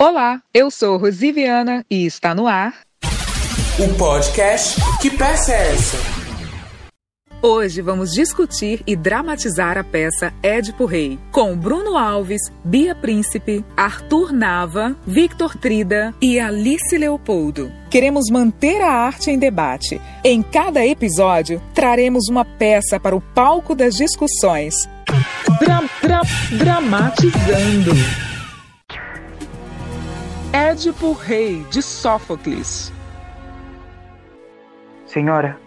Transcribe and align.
Olá, 0.00 0.40
eu 0.54 0.70
sou 0.70 0.96
Rosiviana 0.96 1.84
e 1.90 2.06
está 2.06 2.32
no 2.32 2.46
ar 2.46 2.82
o 3.80 3.94
podcast 3.96 4.80
Que 5.00 5.10
Peça 5.10 5.52
é 5.52 5.72
essa? 5.72 5.96
Hoje 7.42 7.82
vamos 7.82 8.12
discutir 8.12 8.80
e 8.86 8.94
dramatizar 8.94 9.76
a 9.76 9.82
peça 9.82 10.32
Édipo 10.40 10.84
Rei, 10.84 11.18
com 11.32 11.56
Bruno 11.56 11.96
Alves, 11.96 12.40
Bia 12.64 12.94
Príncipe, 12.94 13.64
Arthur 13.76 14.32
Nava, 14.32 14.96
Victor 15.04 15.56
Trida 15.56 16.14
e 16.22 16.38
Alice 16.38 16.96
Leopoldo. 16.96 17.72
Queremos 17.90 18.30
manter 18.30 18.80
a 18.80 18.92
arte 18.92 19.32
em 19.32 19.38
debate. 19.38 20.00
Em 20.22 20.42
cada 20.42 20.86
episódio, 20.86 21.60
traremos 21.74 22.28
uma 22.28 22.44
peça 22.44 23.00
para 23.00 23.16
o 23.16 23.20
palco 23.20 23.74
das 23.74 23.96
discussões. 23.96 24.74
Dra 25.58 25.82
dra 26.00 26.22
dramatizando. 26.52 28.27
Édipo 30.52 31.12
Rei 31.12 31.62
de 31.70 31.82
Sófocles. 31.82 32.90
Senhora, 35.04 35.58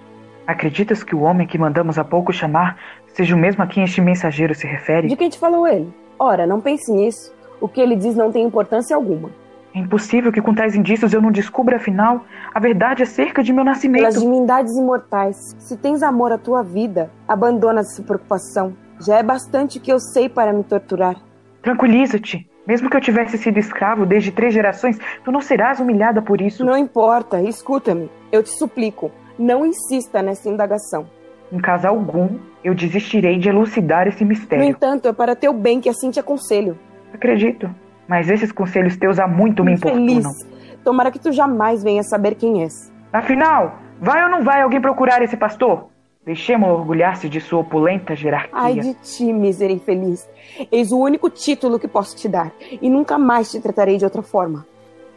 acreditas 0.48 1.04
que 1.04 1.16
o 1.16 1.22
homem 1.22 1.46
que 1.46 1.56
mandamos 1.56 2.00
há 2.00 2.04
pouco 2.04 2.34
chamar 2.34 2.80
seja 3.14 3.36
o 3.36 3.38
mesmo 3.38 3.64
a 3.64 3.68
quem 3.68 3.84
este 3.84 4.02
mensageiro 4.02 4.56
se 4.56 4.66
refere? 4.66 5.08
De 5.08 5.16
quem 5.16 5.30
te 5.30 5.38
falou 5.38 5.68
ele? 5.68 5.94
Ora, 6.18 6.48
não 6.48 6.60
pense 6.60 6.92
nisso. 6.92 7.32
O 7.60 7.68
que 7.68 7.80
ele 7.80 7.96
diz 7.96 8.16
não 8.16 8.32
tem 8.32 8.44
importância 8.44 8.96
alguma. 8.96 9.30
É 9.76 9.78
impossível 9.78 10.32
que 10.32 10.42
com 10.42 10.56
tais 10.56 10.76
indícios 10.76 11.14
eu 11.14 11.22
não 11.22 11.32
descubra, 11.32 11.76
afinal, 11.76 12.26
a 12.52 12.60
verdade 12.60 13.04
acerca 13.04 13.44
de 13.44 13.54
meu 13.54 13.64
nascimento. 13.64 14.02
Pelas 14.02 14.20
divindades 14.20 14.76
imortais, 14.76 15.56
se 15.60 15.78
tens 15.78 16.02
amor 16.02 16.32
à 16.32 16.40
tua 16.40 16.64
vida, 16.64 17.12
abandona 17.28 17.82
essa 17.82 18.02
preocupação. 18.02 18.76
Já 19.00 19.20
é 19.20 19.24
bastante 19.24 19.78
o 19.78 19.82
que 19.82 19.94
eu 19.94 20.00
sei 20.00 20.28
para 20.28 20.52
me 20.52 20.64
torturar. 20.64 21.16
Tranquiliza-te. 21.62 22.51
Mesmo 22.68 22.90
que 22.90 22.96
eu 22.96 23.02
tivesse 23.02 23.38
sido 23.38 23.58
escravo 23.58 24.06
desde 24.06 24.32
três 24.32 24.54
gerações, 24.54 25.00
tu 25.24 25.32
não 25.32 25.42
serás 25.42 25.80
humilhada 25.80 26.22
por 26.22 26.40
isso. 26.42 26.64
Não 26.64 26.78
importa, 26.78 27.42
escuta-me. 27.42 28.10
Eu 28.32 28.44
te 28.44 28.50
suplico, 28.50 29.12
não 29.38 29.66
insista 29.66 30.22
nessa 30.22 30.48
indagação. 30.50 31.08
Em 31.52 31.60
caso 31.60 31.88
algum, 31.88 32.40
eu 32.64 32.74
desistirei 32.74 33.38
de 33.38 33.50
elucidar 33.50 34.08
esse 34.08 34.24
mistério. 34.24 34.64
No 34.64 34.70
entanto, 34.70 35.08
é 35.08 35.14
para 35.14 35.36
teu 35.36 35.52
bem 35.52 35.82
que 35.82 35.90
assim 35.90 36.10
te 36.10 36.20
aconselho. 36.20 36.78
Acredito, 37.14 37.70
mas 38.08 38.30
esses 38.30 38.52
conselhos 38.52 38.96
teus 38.96 39.20
há 39.20 39.28
muito 39.28 39.64
me 39.64 39.74
importunam. 39.74 40.32
Tomara 40.84 41.12
que 41.12 41.20
tu 41.20 41.32
jamais 41.32 41.84
venha 41.84 42.04
saber 42.04 42.36
quem 42.36 42.64
és. 42.64 42.92
Afinal, 43.12 43.80
vai 44.00 44.24
ou 44.24 44.30
não 44.30 44.44
vai 44.44 44.62
alguém 44.62 44.80
procurar 44.80 45.22
esse 45.22 45.36
pastor? 45.36 45.91
Deixemos-lo 46.24 46.76
orgulhar-se 46.76 47.28
de 47.28 47.42
sua 47.42 47.62
opulenta 47.62 48.16
jerarquia. 48.16 48.52
Ai 48.54 48.80
de 48.80 48.94
ti, 48.94 49.34
miséria 49.34 49.74
infeliz. 49.74 50.30
Eis 50.72 50.92
o 50.92 51.00
único 51.00 51.30
título 51.32 51.80
que 51.80 51.88
posso 51.88 52.16
te 52.16 52.30
dar, 52.30 52.54
e 52.80 52.90
nunca 52.90 53.18
mais 53.18 53.50
te 53.50 53.60
tratarei 53.60 53.98
de 53.98 54.06
outra 54.06 54.22
forma. 54.22 54.68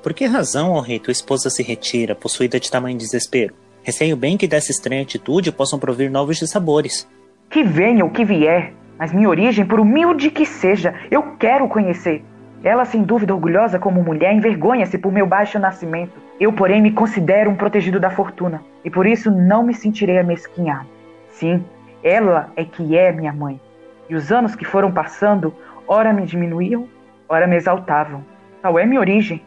Por 0.02 0.14
que 0.14 0.24
razão, 0.24 0.72
ó 0.72 0.80
rei, 0.80 0.98
tua 0.98 1.12
esposa 1.12 1.50
se 1.50 1.62
retira, 1.62 2.14
possuída 2.14 2.58
de 2.58 2.70
tamanho 2.70 2.96
desespero? 2.96 3.54
Receio 3.82 4.16
bem 4.16 4.38
que 4.38 4.48
dessa 4.48 4.70
estranha 4.70 5.02
atitude 5.02 5.52
possam 5.52 5.78
provir 5.78 6.10
novos 6.10 6.38
dissabores. 6.38 7.06
Que 7.50 7.62
venha 7.62 8.04
o 8.04 8.10
que 8.10 8.24
vier, 8.24 8.72
mas 8.98 9.12
minha 9.12 9.28
origem, 9.28 9.66
por 9.66 9.80
humilde 9.80 10.30
que 10.30 10.46
seja, 10.46 10.94
eu 11.10 11.36
quero 11.36 11.68
conhecer. 11.68 12.24
Ela, 12.62 12.86
sem 12.86 13.02
dúvida 13.02 13.34
orgulhosa 13.34 13.78
como 13.78 14.02
mulher, 14.02 14.34
envergonha-se 14.34 14.96
por 14.96 15.12
meu 15.12 15.26
baixo 15.26 15.58
nascimento. 15.58 16.23
Eu, 16.38 16.52
porém, 16.52 16.82
me 16.82 16.90
considero 16.90 17.50
um 17.50 17.56
protegido 17.56 18.00
da 18.00 18.10
fortuna, 18.10 18.62
e 18.84 18.90
por 18.90 19.06
isso 19.06 19.30
não 19.30 19.62
me 19.62 19.72
sentirei 19.72 20.18
amesquinhado. 20.18 20.88
Sim, 21.30 21.64
ela 22.02 22.52
é 22.56 22.64
que 22.64 22.96
é 22.96 23.12
minha 23.12 23.32
mãe. 23.32 23.60
E 24.08 24.14
os 24.14 24.30
anos 24.30 24.54
que 24.54 24.64
foram 24.64 24.92
passando, 24.92 25.54
ora 25.86 26.12
me 26.12 26.26
diminuíam, 26.26 26.88
ora 27.28 27.46
me 27.46 27.56
exaltavam. 27.56 28.24
Tal 28.60 28.78
é 28.78 28.84
minha 28.84 29.00
origem. 29.00 29.42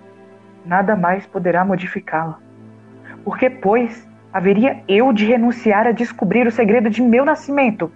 Nada 0.65 0.95
mais 0.95 1.25
poderá 1.25 1.63
modificá-la. 1.63 2.39
Porque, 3.23 3.49
pois, 3.49 4.08
haveria 4.31 4.81
eu 4.88 5.11
de 5.11 5.25
renunciar 5.25 5.88
a 5.88 5.91
descobrir 5.91 6.47
o 6.47 6.52
segredo 6.52 6.89
de 6.89 7.02
meu 7.02 7.25
nascimento? 7.25 7.92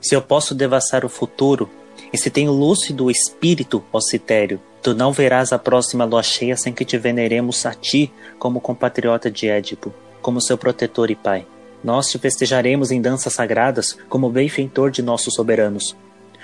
Se 0.00 0.14
eu 0.14 0.22
posso 0.22 0.54
devassar 0.54 1.04
o 1.04 1.08
futuro, 1.08 1.68
e 2.12 2.18
se 2.18 2.30
tenho 2.30 2.52
lúcido 2.52 3.10
espírito, 3.10 3.82
ó 3.92 4.00
Citério, 4.00 4.60
tu 4.82 4.94
não 4.94 5.12
verás 5.12 5.52
a 5.52 5.58
próxima 5.58 6.04
lua 6.04 6.22
cheia 6.22 6.56
sem 6.56 6.72
que 6.72 6.84
te 6.84 6.98
veneremos 6.98 7.64
a 7.66 7.74
ti 7.74 8.12
como 8.38 8.60
compatriota 8.60 9.30
de 9.30 9.48
Édipo, 9.48 9.92
como 10.20 10.40
seu 10.40 10.58
protetor 10.58 11.10
e 11.10 11.14
pai. 11.14 11.46
Nós 11.82 12.08
te 12.08 12.18
festejaremos 12.18 12.90
em 12.90 13.00
danças 13.00 13.34
sagradas 13.34 13.96
como 14.08 14.30
benfeitor 14.30 14.90
de 14.90 15.02
nossos 15.02 15.34
soberanos. 15.34 15.96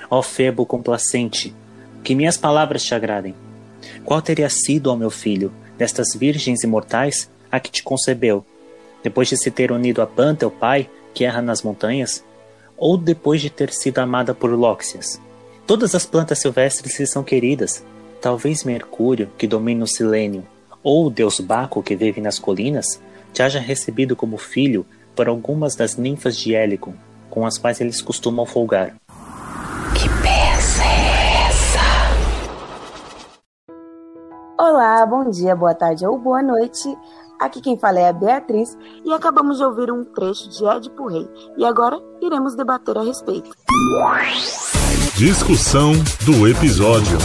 Ó 0.08 0.22
Febo 0.22 0.64
complacente, 0.64 1.54
que 2.02 2.14
minhas 2.14 2.36
palavras 2.36 2.82
te 2.82 2.94
agradem. 2.94 3.34
Qual 4.04 4.22
teria 4.22 4.48
sido, 4.48 4.90
ó 4.90 4.96
meu 4.96 5.10
filho, 5.10 5.52
destas 5.76 6.14
virgens 6.14 6.62
imortais, 6.62 7.30
a 7.50 7.60
que 7.60 7.70
te 7.70 7.82
concebeu, 7.82 8.44
depois 9.02 9.28
de 9.28 9.36
se 9.36 9.50
ter 9.50 9.70
unido 9.70 10.00
a 10.00 10.06
Pan, 10.06 10.34
teu 10.34 10.50
pai, 10.50 10.88
que 11.12 11.24
erra 11.24 11.42
nas 11.42 11.62
montanhas, 11.62 12.24
ou 12.76 12.96
depois 12.96 13.40
de 13.40 13.50
ter 13.50 13.72
sido 13.72 13.98
amada 13.98 14.34
por 14.34 14.50
Lóxias? 14.50 15.20
Todas 15.66 15.96
as 15.96 16.06
plantas 16.06 16.38
silvestres 16.38 17.00
lhe 17.00 17.06
são 17.08 17.24
queridas. 17.24 17.84
Talvez 18.20 18.62
Mercúrio, 18.62 19.28
que 19.36 19.48
domina 19.48 19.82
o 19.82 19.88
silênio, 19.88 20.46
ou 20.80 21.06
o 21.06 21.10
deus 21.10 21.40
Baco, 21.40 21.82
que 21.82 21.96
vive 21.96 22.20
nas 22.20 22.38
colinas, 22.38 23.02
te 23.32 23.42
haja 23.42 23.58
recebido 23.58 24.14
como 24.14 24.38
filho 24.38 24.86
por 25.16 25.28
algumas 25.28 25.74
das 25.74 25.96
ninfas 25.96 26.36
de 26.36 26.54
Hélicon, 26.54 26.94
com 27.28 27.44
as 27.44 27.58
quais 27.58 27.80
eles 27.80 28.00
costumam 28.00 28.46
folgar. 28.46 28.94
Que 29.94 30.08
peça 30.22 30.84
é 30.84 31.48
essa? 31.48 31.80
Olá, 34.56 35.04
bom 35.04 35.28
dia, 35.28 35.56
boa 35.56 35.74
tarde 35.74 36.06
ou 36.06 36.16
boa 36.16 36.44
noite. 36.44 36.96
Aqui 37.40 37.60
quem 37.60 37.76
fala 37.76 37.98
é 37.98 38.08
a 38.08 38.12
Beatriz 38.12 38.78
e 39.04 39.12
acabamos 39.12 39.58
de 39.58 39.64
ouvir 39.64 39.90
um 39.90 40.04
trecho 40.04 40.48
de 40.48 40.64
Édipo 40.64 41.08
Rei. 41.08 41.28
E 41.58 41.64
agora 41.64 42.00
iremos 42.22 42.54
debater 42.54 42.96
a 42.96 43.02
respeito. 43.02 43.50
Discussão 45.16 45.92
do 46.26 46.46
episódio. 46.46 47.16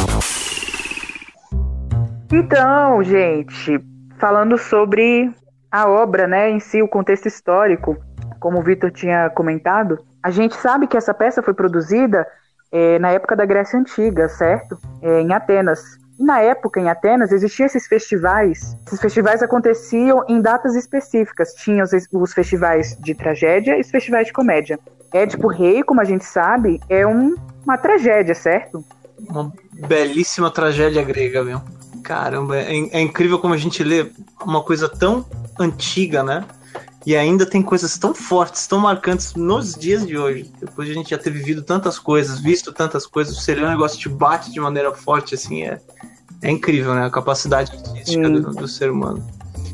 Então, 2.31 3.03
gente, 3.03 3.83
falando 4.17 4.57
sobre 4.57 5.29
a 5.69 5.89
obra, 5.89 6.25
né, 6.25 6.49
em 6.49 6.61
si, 6.61 6.81
o 6.81 6.87
contexto 6.87 7.27
histórico, 7.27 7.97
como 8.39 8.59
o 8.59 8.63
Vitor 8.63 8.91
tinha 8.91 9.29
comentado, 9.31 9.99
a 10.23 10.31
gente 10.31 10.55
sabe 10.55 10.87
que 10.87 10.95
essa 10.95 11.13
peça 11.13 11.43
foi 11.43 11.53
produzida 11.53 12.25
é, 12.71 12.97
na 12.97 13.11
época 13.11 13.35
da 13.35 13.45
Grécia 13.45 13.77
Antiga, 13.77 14.29
certo? 14.29 14.79
É, 15.01 15.19
em 15.19 15.33
Atenas. 15.33 15.81
E 16.17 16.23
na 16.23 16.39
época, 16.39 16.79
em 16.79 16.89
Atenas, 16.89 17.33
existiam 17.33 17.65
esses 17.65 17.87
festivais. 17.87 18.73
Esses 18.87 19.01
festivais 19.01 19.43
aconteciam 19.43 20.23
em 20.29 20.41
datas 20.41 20.77
específicas. 20.77 21.53
Tinha 21.55 21.83
os, 21.83 21.91
os 22.13 22.33
festivais 22.33 22.97
de 23.01 23.13
tragédia 23.13 23.75
e 23.75 23.81
os 23.81 23.91
festivais 23.91 24.27
de 24.27 24.31
comédia. 24.31 24.79
Édipo 25.13 25.47
Rei, 25.47 25.83
como 25.83 26.01
a 26.01 26.05
gente 26.05 26.25
sabe, 26.25 26.79
é 26.89 27.05
um, 27.05 27.35
uma 27.63 27.77
tragédia, 27.77 28.33
certo? 28.33 28.83
Uma 29.29 29.51
belíssima 29.87 30.49
tragédia 30.49 31.03
grega, 31.03 31.43
meu. 31.43 31.61
Caramba, 32.03 32.57
é, 32.57 32.71
é 32.73 33.01
incrível 33.01 33.39
como 33.39 33.53
a 33.53 33.57
gente 33.57 33.83
lê 33.83 34.11
uma 34.43 34.63
coisa 34.63 34.89
tão 34.89 35.25
antiga, 35.59 36.23
né? 36.23 36.45
E 37.05 37.15
ainda 37.15 37.45
tem 37.45 37.63
coisas 37.63 37.97
tão 37.97 38.13
fortes, 38.13 38.67
tão 38.67 38.79
marcantes 38.79 39.33
nos 39.33 39.73
dias 39.73 40.05
de 40.05 40.17
hoje. 40.17 40.51
Depois 40.59 40.87
de 40.87 40.93
a 40.93 40.95
gente 40.95 41.09
já 41.09 41.17
ter 41.17 41.31
vivido 41.31 41.63
tantas 41.63 41.97
coisas, 41.97 42.39
visto 42.39 42.71
tantas 42.71 43.07
coisas, 43.07 43.35
o 43.35 43.51
um 43.51 43.69
negócio 43.69 43.99
te 43.99 44.07
bate 44.07 44.51
de 44.51 44.59
maneira 44.59 44.93
forte, 44.93 45.33
assim, 45.33 45.63
é, 45.63 45.79
é 46.43 46.51
incrível, 46.51 46.93
né? 46.93 47.05
A 47.05 47.09
capacidade 47.09 47.71
artística 47.71 48.29
do, 48.29 48.51
do, 48.51 48.67
ser 48.67 48.91
humano. 48.91 49.25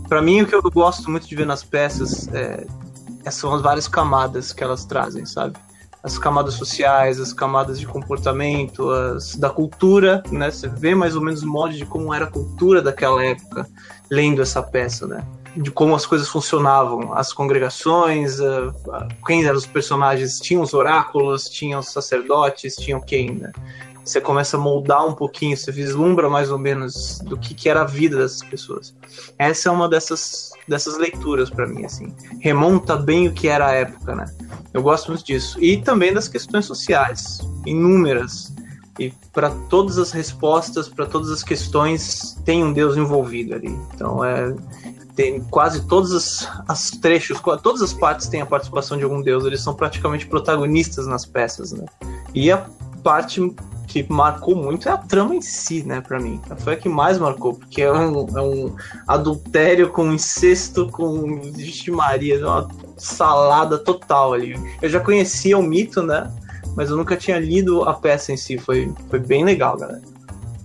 Para 0.08 0.22
mim, 0.22 0.42
o 0.42 0.48
que 0.48 0.56
eu 0.56 0.62
gosto 0.62 1.12
muito 1.12 1.28
de 1.28 1.36
ver 1.36 1.46
nas 1.46 1.64
peças 1.64 2.30
é, 2.34 2.40
é, 2.40 2.68
são 3.32 3.54
as 3.54 3.62
várias 3.62 3.88
camadas 3.88 4.54
que 4.54 4.64
elas 4.64 4.86
trazem, 4.86 5.26
sabe? 5.26 5.58
As 6.04 6.18
camadas 6.18 6.54
sociais, 6.54 7.20
as 7.20 7.34
camadas 7.34 7.80
de 7.80 7.86
comportamento, 7.86 8.90
as 8.90 9.36
da 9.36 9.50
cultura, 9.50 10.24
né? 10.32 10.52
Você 10.52 10.68
vê 10.68 10.96
mais 10.96 11.16
ou 11.16 11.22
menos 11.22 11.44
o 11.44 11.48
modo 11.48 11.74
de 11.74 11.86
como 11.86 12.14
era 12.14 12.26
a 12.26 12.32
cultura 12.32 12.82
daquela 12.82 13.24
época, 13.24 13.68
lendo 14.10 14.42
essa 14.42 14.62
peça, 14.62 15.08
né? 15.08 15.26
de 15.62 15.72
como 15.72 15.96
as 15.96 16.06
coisas 16.06 16.28
funcionavam, 16.28 17.14
as 17.14 17.34
congregações, 17.34 18.38
quem 19.26 19.44
eram 19.44 19.58
os 19.58 19.66
personagens, 19.66 20.40
tinham 20.40 20.62
os 20.62 20.74
oráculos, 20.74 21.50
tinham 21.50 21.80
os 21.80 21.92
sacerdotes, 21.92 22.76
tinham 22.76 23.02
quem, 23.02 23.32
né? 23.36 23.52
Você 24.08 24.22
começa 24.22 24.56
a 24.56 24.60
moldar 24.60 25.06
um 25.06 25.14
pouquinho, 25.14 25.58
você 25.58 25.70
vislumbra 25.70 26.30
mais 26.30 26.50
ou 26.50 26.58
menos 26.58 27.20
do 27.26 27.38
que, 27.38 27.54
que 27.54 27.68
era 27.68 27.82
a 27.82 27.84
vida 27.84 28.16
dessas 28.18 28.42
pessoas. 28.42 28.96
Essa 29.38 29.68
é 29.68 29.72
uma 29.72 29.90
dessas, 29.90 30.52
dessas 30.66 30.98
leituras 30.98 31.50
para 31.50 31.68
mim, 31.68 31.84
assim. 31.84 32.14
Remonta 32.40 32.96
bem 32.96 33.28
o 33.28 33.34
que 33.34 33.50
era 33.50 33.68
a 33.68 33.74
época, 33.74 34.16
né? 34.16 34.26
Eu 34.74 34.82
gosto 34.82 35.10
muito 35.10 35.26
disso. 35.26 35.62
E 35.62 35.76
também 35.76 36.14
das 36.14 36.30
questões 36.30 36.66
sociais, 36.66 37.42
inúmeras. 37.66 38.54
E 38.98 39.12
para 39.34 39.50
todas 39.70 39.98
as 39.98 40.12
respostas, 40.12 40.88
para 40.88 41.06
todas 41.06 41.30
as 41.30 41.44
questões, 41.44 42.40
tem 42.46 42.64
um 42.64 42.72
Deus 42.72 42.96
envolvido 42.96 43.56
ali. 43.56 43.78
Então 43.94 44.24
é, 44.24 44.56
tem 45.18 45.42
quase 45.42 45.86
todos 45.86 46.14
os 46.14 46.48
as 46.66 46.92
trechos, 46.92 47.42
todas 47.62 47.82
as 47.82 47.92
partes 47.92 48.28
têm 48.28 48.40
a 48.40 48.46
participação 48.46 48.98
de 48.98 49.04
algum 49.04 49.22
deus, 49.22 49.44
eles 49.44 49.62
são 49.62 49.76
praticamente 49.76 50.28
protagonistas 50.28 51.08
nas 51.08 51.26
peças, 51.26 51.74
né? 51.74 51.86
E 52.34 52.50
a 52.50 52.66
parte 53.04 53.42
que 54.04 54.12
marcou 54.12 54.56
muito 54.56 54.88
é 54.88 54.92
a 54.92 54.98
trama 54.98 55.36
em 55.36 55.42
si, 55.42 55.84
né, 55.84 56.02
pra 56.02 56.20
mim. 56.20 56.40
Foi 56.58 56.74
a 56.74 56.78
que 56.78 56.90
mais 56.90 57.18
marcou, 57.18 57.54
porque 57.54 57.82
é 57.82 57.92
um, 57.92 58.28
é 58.38 58.42
um 58.42 58.76
adultério 59.08 59.90
com 59.90 60.12
incesto, 60.12 60.90
com 60.90 61.42
Vixe 61.52 61.92
Maria, 61.92 62.40
uma 62.40 62.68
salada 62.98 63.78
total 63.78 64.34
ali. 64.34 64.56
Eu 64.82 64.90
já 64.90 65.00
conhecia 65.00 65.58
o 65.58 65.64
mito, 65.64 66.02
né, 66.02 66.32
mas 66.76 66.90
eu 66.90 66.98
nunca 66.98 67.16
tinha 67.16 67.40
lido 67.40 67.84
a 67.84 67.94
peça 67.94 68.32
em 68.32 68.38
si. 68.38 68.58
Foi, 68.58 68.94
foi 69.10 69.20
bem 69.20 69.44
legal, 69.44 69.78
galera. 69.78 70.02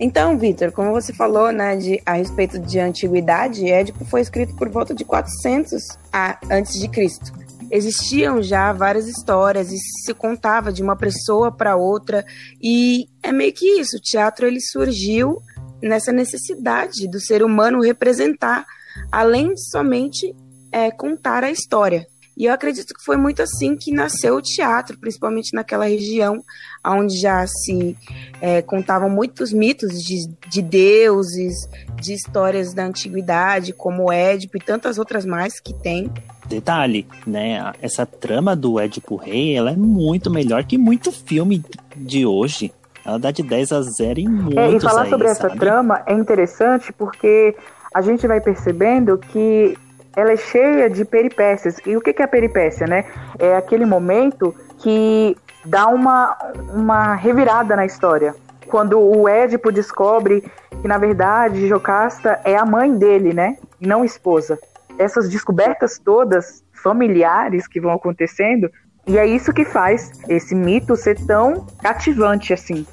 Então, 0.00 0.36
Vitor, 0.36 0.72
como 0.72 0.90
você 0.90 1.12
falou, 1.12 1.52
né, 1.52 1.76
de, 1.76 2.02
a 2.04 2.14
respeito 2.14 2.58
de 2.58 2.80
antiguidade, 2.80 3.70
Édipo 3.70 4.04
foi 4.04 4.20
escrito 4.20 4.52
por 4.56 4.68
volta 4.68 4.92
de 4.92 5.04
400 5.04 5.96
a, 6.12 6.38
antes 6.50 6.80
de 6.80 6.88
Cristo. 6.88 7.32
Existiam 7.74 8.42
já 8.42 8.70
várias 8.70 9.08
histórias 9.08 9.72
e 9.72 9.78
se 9.78 10.12
contava 10.12 10.70
de 10.70 10.82
uma 10.82 10.94
pessoa 10.94 11.50
para 11.50 11.74
outra 11.74 12.22
e 12.62 13.06
é 13.22 13.32
meio 13.32 13.54
que 13.54 13.80
isso. 13.80 13.96
O 13.96 14.00
teatro 14.00 14.46
ele 14.46 14.60
surgiu 14.60 15.38
nessa 15.82 16.12
necessidade 16.12 17.08
do 17.08 17.18
ser 17.18 17.42
humano 17.42 17.80
representar, 17.80 18.66
além 19.10 19.54
de 19.54 19.70
somente 19.70 20.36
é, 20.70 20.90
contar 20.90 21.44
a 21.44 21.50
história. 21.50 22.06
E 22.36 22.44
eu 22.44 22.52
acredito 22.52 22.92
que 22.94 23.04
foi 23.04 23.16
muito 23.16 23.40
assim 23.42 23.74
que 23.74 23.90
nasceu 23.90 24.36
o 24.36 24.42
teatro, 24.42 24.98
principalmente 24.98 25.54
naquela 25.54 25.86
região 25.86 26.42
onde 26.84 27.18
já 27.18 27.46
se 27.46 27.96
é, 28.40 28.60
contavam 28.60 29.08
muitos 29.08 29.50
mitos 29.50 29.92
de, 30.02 30.28
de, 30.50 30.60
deuses, 30.60 31.54
de 32.00 32.12
histórias 32.12 32.74
da 32.74 32.84
antiguidade, 32.84 33.72
como 33.72 34.12
Édipo 34.12 34.58
e 34.58 34.60
tantas 34.60 34.98
outras 34.98 35.24
mais 35.24 35.58
que 35.58 35.72
tem. 35.72 36.10
Detalhe, 36.46 37.06
né? 37.26 37.72
Essa 37.80 38.04
trama 38.04 38.54
do 38.54 38.78
Édipo 38.78 39.16
Rei, 39.16 39.56
ela 39.56 39.70
é 39.70 39.76
muito 39.76 40.30
melhor 40.30 40.64
que 40.64 40.76
muito 40.76 41.12
filme 41.12 41.64
de 41.96 42.26
hoje. 42.26 42.72
Ela 43.04 43.18
dá 43.18 43.30
de 43.30 43.42
10 43.42 43.72
a 43.72 43.82
0 43.82 44.20
em 44.20 44.28
muitos 44.28 44.56
é, 44.56 44.70
E 44.70 44.80
falar 44.80 45.02
aí, 45.02 45.10
sobre 45.10 45.28
sabe? 45.28 45.46
essa 45.46 45.58
trama 45.58 46.02
é 46.06 46.12
interessante 46.12 46.92
porque 46.92 47.54
a 47.94 48.00
gente 48.00 48.26
vai 48.26 48.40
percebendo 48.40 49.18
que 49.18 49.76
ela 50.16 50.32
é 50.32 50.36
cheia 50.36 50.88
de 50.90 51.04
peripécias. 51.04 51.76
E 51.86 51.96
o 51.96 52.00
que 52.00 52.14
é 52.20 52.24
a 52.24 52.28
peripécia, 52.28 52.86
né? 52.86 53.04
É 53.38 53.56
aquele 53.56 53.84
momento 53.84 54.54
que 54.78 55.36
dá 55.64 55.86
uma, 55.86 56.36
uma 56.72 57.14
revirada 57.14 57.74
na 57.76 57.86
história. 57.86 58.34
Quando 58.68 58.98
o 58.98 59.28
Édipo 59.28 59.72
descobre 59.72 60.42
que, 60.80 60.88
na 60.88 60.98
verdade, 60.98 61.68
Jocasta 61.68 62.40
é 62.44 62.56
a 62.56 62.64
mãe 62.64 62.96
dele, 62.96 63.32
né? 63.32 63.56
E 63.80 63.86
não 63.86 64.04
esposa. 64.04 64.58
Essas 65.02 65.28
descobertas 65.28 65.98
todas 65.98 66.62
familiares 66.72 67.66
que 67.66 67.80
vão 67.80 67.92
acontecendo, 67.92 68.70
e 69.06 69.18
é 69.18 69.26
isso 69.26 69.52
que 69.52 69.64
faz 69.64 70.12
esse 70.28 70.54
mito 70.54 70.96
ser 70.96 71.18
tão 71.26 71.66
cativante 71.80 72.52
assim. 72.52 72.86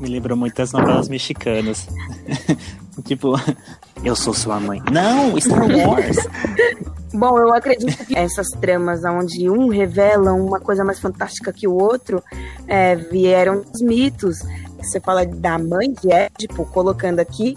Me 0.00 0.08
lembrou 0.08 0.36
muitas 0.36 0.72
novelas 0.72 1.08
mexicanas. 1.08 1.88
tipo, 3.04 3.34
eu 4.04 4.14
sou 4.14 4.34
sua 4.34 4.60
mãe. 4.60 4.82
Não, 4.92 5.38
Star 5.40 5.66
Wars! 5.66 6.16
Bom, 7.14 7.38
eu 7.38 7.54
acredito 7.54 8.04
que 8.04 8.16
essas 8.16 8.48
tramas 8.60 9.02
onde 9.04 9.48
um 9.48 9.68
revela 9.68 10.34
uma 10.34 10.60
coisa 10.60 10.84
mais 10.84 11.00
fantástica 11.00 11.52
que 11.52 11.66
o 11.66 11.72
outro 11.72 12.22
é, 12.66 12.94
vieram 12.94 13.62
dos 13.62 13.80
mitos. 13.80 14.38
Você 14.76 15.00
fala 15.00 15.24
da 15.24 15.58
mãe 15.58 15.92
de 15.92 16.12
Édipo, 16.12 16.66
colocando 16.66 17.20
aqui 17.20 17.54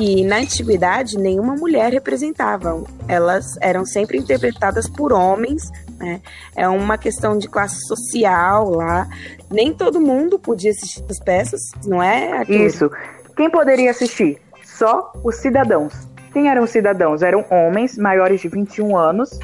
que 0.00 0.24
na 0.24 0.38
antiguidade 0.38 1.18
nenhuma 1.18 1.54
mulher 1.54 1.92
representava. 1.92 2.82
Elas 3.06 3.58
eram 3.60 3.84
sempre 3.84 4.16
interpretadas 4.16 4.88
por 4.88 5.12
homens. 5.12 5.70
Né? 5.98 6.22
É 6.56 6.66
uma 6.66 6.96
questão 6.96 7.36
de 7.36 7.46
classe 7.46 7.86
social 7.86 8.70
lá. 8.70 9.06
Nem 9.50 9.74
todo 9.74 10.00
mundo 10.00 10.38
podia 10.38 10.70
assistir 10.70 11.04
as 11.10 11.20
peças, 11.22 11.60
não 11.84 12.02
é? 12.02 12.32
Arthur? 12.32 12.54
Isso. 12.54 12.90
Quem 13.36 13.50
poderia 13.50 13.90
assistir? 13.90 14.38
Só 14.64 15.12
os 15.22 15.36
cidadãos. 15.36 15.92
Quem 16.32 16.48
eram 16.48 16.62
os 16.62 16.70
cidadãos? 16.70 17.20
Eram 17.20 17.44
homens 17.50 17.98
maiores 17.98 18.40
de 18.40 18.48
21 18.48 18.96
anos 18.96 19.38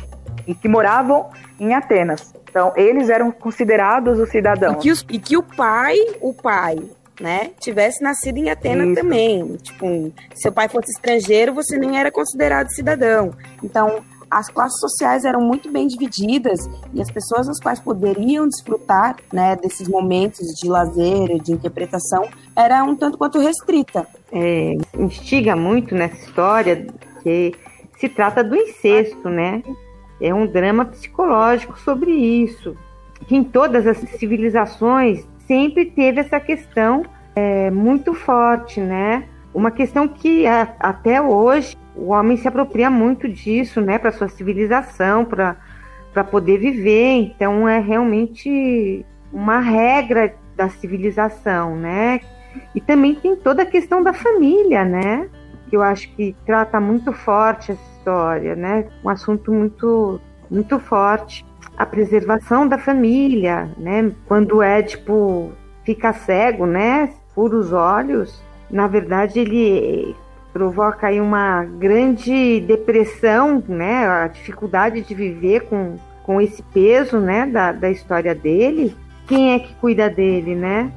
e 0.47 0.55
que 0.55 0.69
moravam 0.69 1.29
em 1.61 1.75
Atenas. 1.75 2.33
Então, 2.49 2.73
eles 2.77 3.11
eram 3.11 3.31
considerados 3.31 4.19
os 4.19 4.31
cidadãos. 4.31 4.77
E 4.77 4.79
que, 4.79 4.91
os, 4.91 5.05
e 5.11 5.19
que 5.19 5.37
o 5.37 5.43
pai, 5.43 5.99
o 6.23 6.33
pai, 6.33 6.79
né, 7.21 7.51
tivesse 7.61 8.03
nascido 8.03 8.39
em 8.39 8.51
Atenas 8.51 8.95
também. 8.95 9.57
Tipo, 9.57 10.13
se 10.35 10.43
seu 10.43 10.53
pai 10.53 10.69
fosse 10.69 10.91
estrangeiro, 10.91 11.55
você 11.55 11.79
nem 11.79 11.99
era 11.99 12.11
considerado 12.11 12.69
cidadão. 12.71 13.33
Então, 13.63 14.03
as 14.31 14.49
classes 14.49 14.79
sociais 14.81 15.25
eram 15.25 15.41
muito 15.41 15.71
bem 15.71 15.87
divididas 15.87 16.59
e 16.93 17.01
as 17.01 17.11
pessoas 17.11 17.49
as 17.49 17.61
quais 17.61 17.81
poderiam 17.81 18.49
desfrutar 18.49 19.17
né, 19.33 19.57
desses 19.57 19.89
momentos 19.89 20.47
de 20.61 20.69
lazer, 20.69 21.41
de 21.41 21.53
interpretação, 21.53 22.29
era 22.55 22.83
um 22.83 22.97
tanto 22.97 23.17
quanto 23.17 23.39
restrita. 23.39 24.07
é, 24.33 24.77
instiga 24.99 25.55
muito 25.55 25.95
nessa 25.95 26.17
história 26.17 26.87
que 27.23 27.55
se 27.99 28.09
trata 28.09 28.43
do 28.43 28.55
incesto, 28.55 29.29
né? 29.29 29.63
É 30.21 30.33
um 30.35 30.47
drama 30.47 30.85
psicológico 30.85 31.79
sobre 31.81 32.11
isso. 32.11 32.77
Que 33.27 33.37
em 33.37 33.45
todas 33.45 33.87
as 33.87 33.99
civilizações 34.19 35.27
sempre 35.47 35.87
teve 35.87 36.21
essa 36.21 36.41
questão 36.41 37.05
é, 37.35 37.71
muito 37.71 38.15
forte, 38.15 38.81
né? 38.81 39.25
Uma 39.55 39.71
questão 39.71 40.07
que 40.07 40.47
até 40.47 41.21
hoje 41.21 41.77
o 41.95 42.09
homem 42.09 42.37
se 42.37 42.47
apropria 42.47 42.91
muito 42.91 43.29
disso, 43.29 43.81
né? 43.81 43.99
Para 43.99 44.13
sua 44.13 44.29
civilização, 44.29 45.25
para 45.25 45.57
para 46.17 46.25
poder 46.25 46.57
viver. 46.57 47.13
Então 47.13 47.69
é 47.69 47.79
realmente 47.79 49.05
uma 49.31 49.59
regra 49.59 50.35
da 50.57 50.71
civilização, 50.71 51.77
né? 51.77 52.21
E 52.75 52.81
também 52.81 53.15
tem 53.15 53.37
toda 53.37 53.65
a 53.65 53.67
questão 53.67 54.03
da 54.03 54.15
família, 54.15 54.83
né? 54.83 55.29
Que 55.69 55.77
eu 55.77 55.83
acho 55.83 56.09
que 56.15 56.35
trata 56.47 56.81
muito 56.81 57.13
forte 57.13 57.73
essa 57.73 57.83
história, 57.99 58.57
né? 58.57 58.89
Um 59.05 59.11
assunto 59.11 59.53
muito, 59.53 60.19
muito 60.51 60.79
forte. 60.79 61.45
A 61.77 61.85
preservação 61.85 62.67
da 62.67 62.79
família, 62.79 63.71
né? 63.77 64.11
Quando 64.27 64.57
o 64.57 64.63
Édipo 64.63 65.53
fica 65.85 66.13
cego, 66.13 66.67
né? 66.67 67.13
Fura 67.35 67.57
os 67.57 67.73
olhos, 67.73 68.43
na 68.71 68.87
verdade 68.87 69.39
ele 69.39 70.17
provoca 70.53 71.09
aí 71.09 71.21
uma 71.21 71.65
grande 71.65 72.61
depressão, 72.61 73.63
né? 73.69 74.07
A 74.09 74.27
dificuldade 74.27 75.03
de 75.03 75.15
viver 75.15 75.65
com, 75.65 75.97
com 76.23 76.41
esse 76.41 76.63
peso, 76.63 77.19
né? 77.19 77.47
Da, 77.47 77.73
da 77.73 77.91
história 77.91 78.35
dele. 78.35 78.97
Quem 79.27 79.53
é 79.53 79.59
que 79.59 79.75
cuida 79.75 80.09
dele, 80.09 80.55
né? 80.55 80.91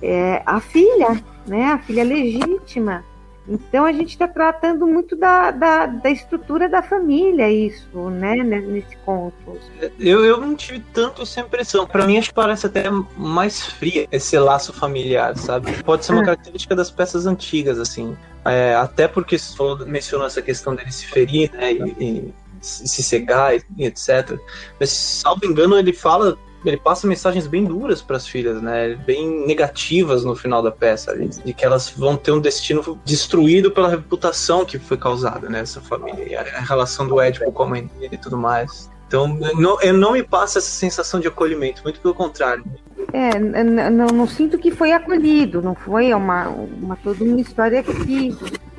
É 0.00 0.42
a 0.46 0.60
filha, 0.60 1.22
né? 1.46 1.72
A 1.72 1.78
filha 1.78 2.04
legítima. 2.04 3.04
Então 3.48 3.84
a 3.84 3.92
gente 3.92 4.10
está 4.10 4.28
tratando 4.28 4.86
muito 4.86 5.16
da, 5.16 5.50
da, 5.50 5.86
da 5.86 6.10
estrutura 6.10 6.68
da 6.68 6.82
família, 6.82 7.50
isso, 7.50 8.10
né? 8.10 8.36
Nesse 8.36 8.96
conto. 9.04 9.58
Eu, 9.98 10.24
eu 10.24 10.40
não 10.40 10.54
tive 10.54 10.80
tanto 10.92 11.22
essa 11.22 11.40
impressão. 11.40 11.86
Pra 11.86 12.06
mim, 12.06 12.18
acho 12.18 12.28
que 12.28 12.34
parece 12.34 12.66
até 12.66 12.84
mais 13.16 13.66
fria 13.66 14.06
esse 14.12 14.38
laço 14.38 14.72
familiar, 14.72 15.36
sabe? 15.36 15.82
Pode 15.82 16.04
ser 16.04 16.12
uma 16.12 16.24
característica 16.24 16.76
das 16.76 16.90
peças 16.90 17.26
antigas, 17.26 17.80
assim. 17.80 18.16
É, 18.44 18.74
até 18.74 19.08
porque 19.08 19.36
você 19.38 19.56
falou, 19.56 19.86
mencionou 19.86 20.26
essa 20.26 20.42
questão 20.42 20.74
dele 20.74 20.92
se 20.92 21.06
ferir, 21.06 21.50
né? 21.52 21.72
E, 21.72 21.94
e 22.00 22.34
se 22.60 23.02
cegar 23.02 23.56
e, 23.56 23.62
e 23.76 23.86
etc. 23.86 24.38
Mas, 24.78 24.90
salvo 24.90 25.44
engano, 25.46 25.76
ele 25.76 25.92
fala. 25.92 26.38
Ele 26.64 26.76
passa 26.76 27.06
mensagens 27.06 27.46
bem 27.46 27.64
duras 27.64 28.00
para 28.00 28.16
as 28.16 28.26
filhas, 28.26 28.62
né? 28.62 28.94
Bem 29.06 29.46
negativas 29.46 30.24
no 30.24 30.36
final 30.36 30.62
da 30.62 30.70
peça, 30.70 31.16
de 31.16 31.52
que 31.52 31.64
elas 31.64 31.90
vão 31.90 32.16
ter 32.16 32.32
um 32.32 32.40
destino 32.40 32.98
destruído 33.04 33.70
pela 33.70 33.88
reputação 33.88 34.64
que 34.64 34.78
foi 34.78 34.96
causada 34.96 35.48
nessa 35.48 35.80
família, 35.80 36.28
e 36.28 36.34
a, 36.36 36.42
relação 36.60 37.06
do 37.06 37.20
Édipo 37.20 37.50
com 37.50 37.62
a 37.64 37.66
mãe 37.66 37.86
dele 37.98 38.10
e 38.12 38.18
tudo 38.18 38.36
mais. 38.36 38.90
Então, 39.08 39.28
não, 39.28 39.80
eu 39.82 39.92
não 39.92 40.12
me 40.12 40.22
passa 40.22 40.58
essa 40.58 40.70
sensação 40.70 41.20
de 41.20 41.28
acolhimento, 41.28 41.82
muito 41.82 42.00
pelo 42.00 42.14
contrário. 42.14 42.64
É, 43.12 43.38
não, 43.38 44.06
não 44.06 44.26
sinto 44.26 44.56
que 44.56 44.70
foi 44.70 44.92
acolhido, 44.92 45.60
não 45.60 45.74
foi 45.74 46.14
uma, 46.14 46.48
uma 46.48 46.96
toda 46.96 47.22
uma 47.22 47.40
história 47.40 47.82
que. 47.82 48.34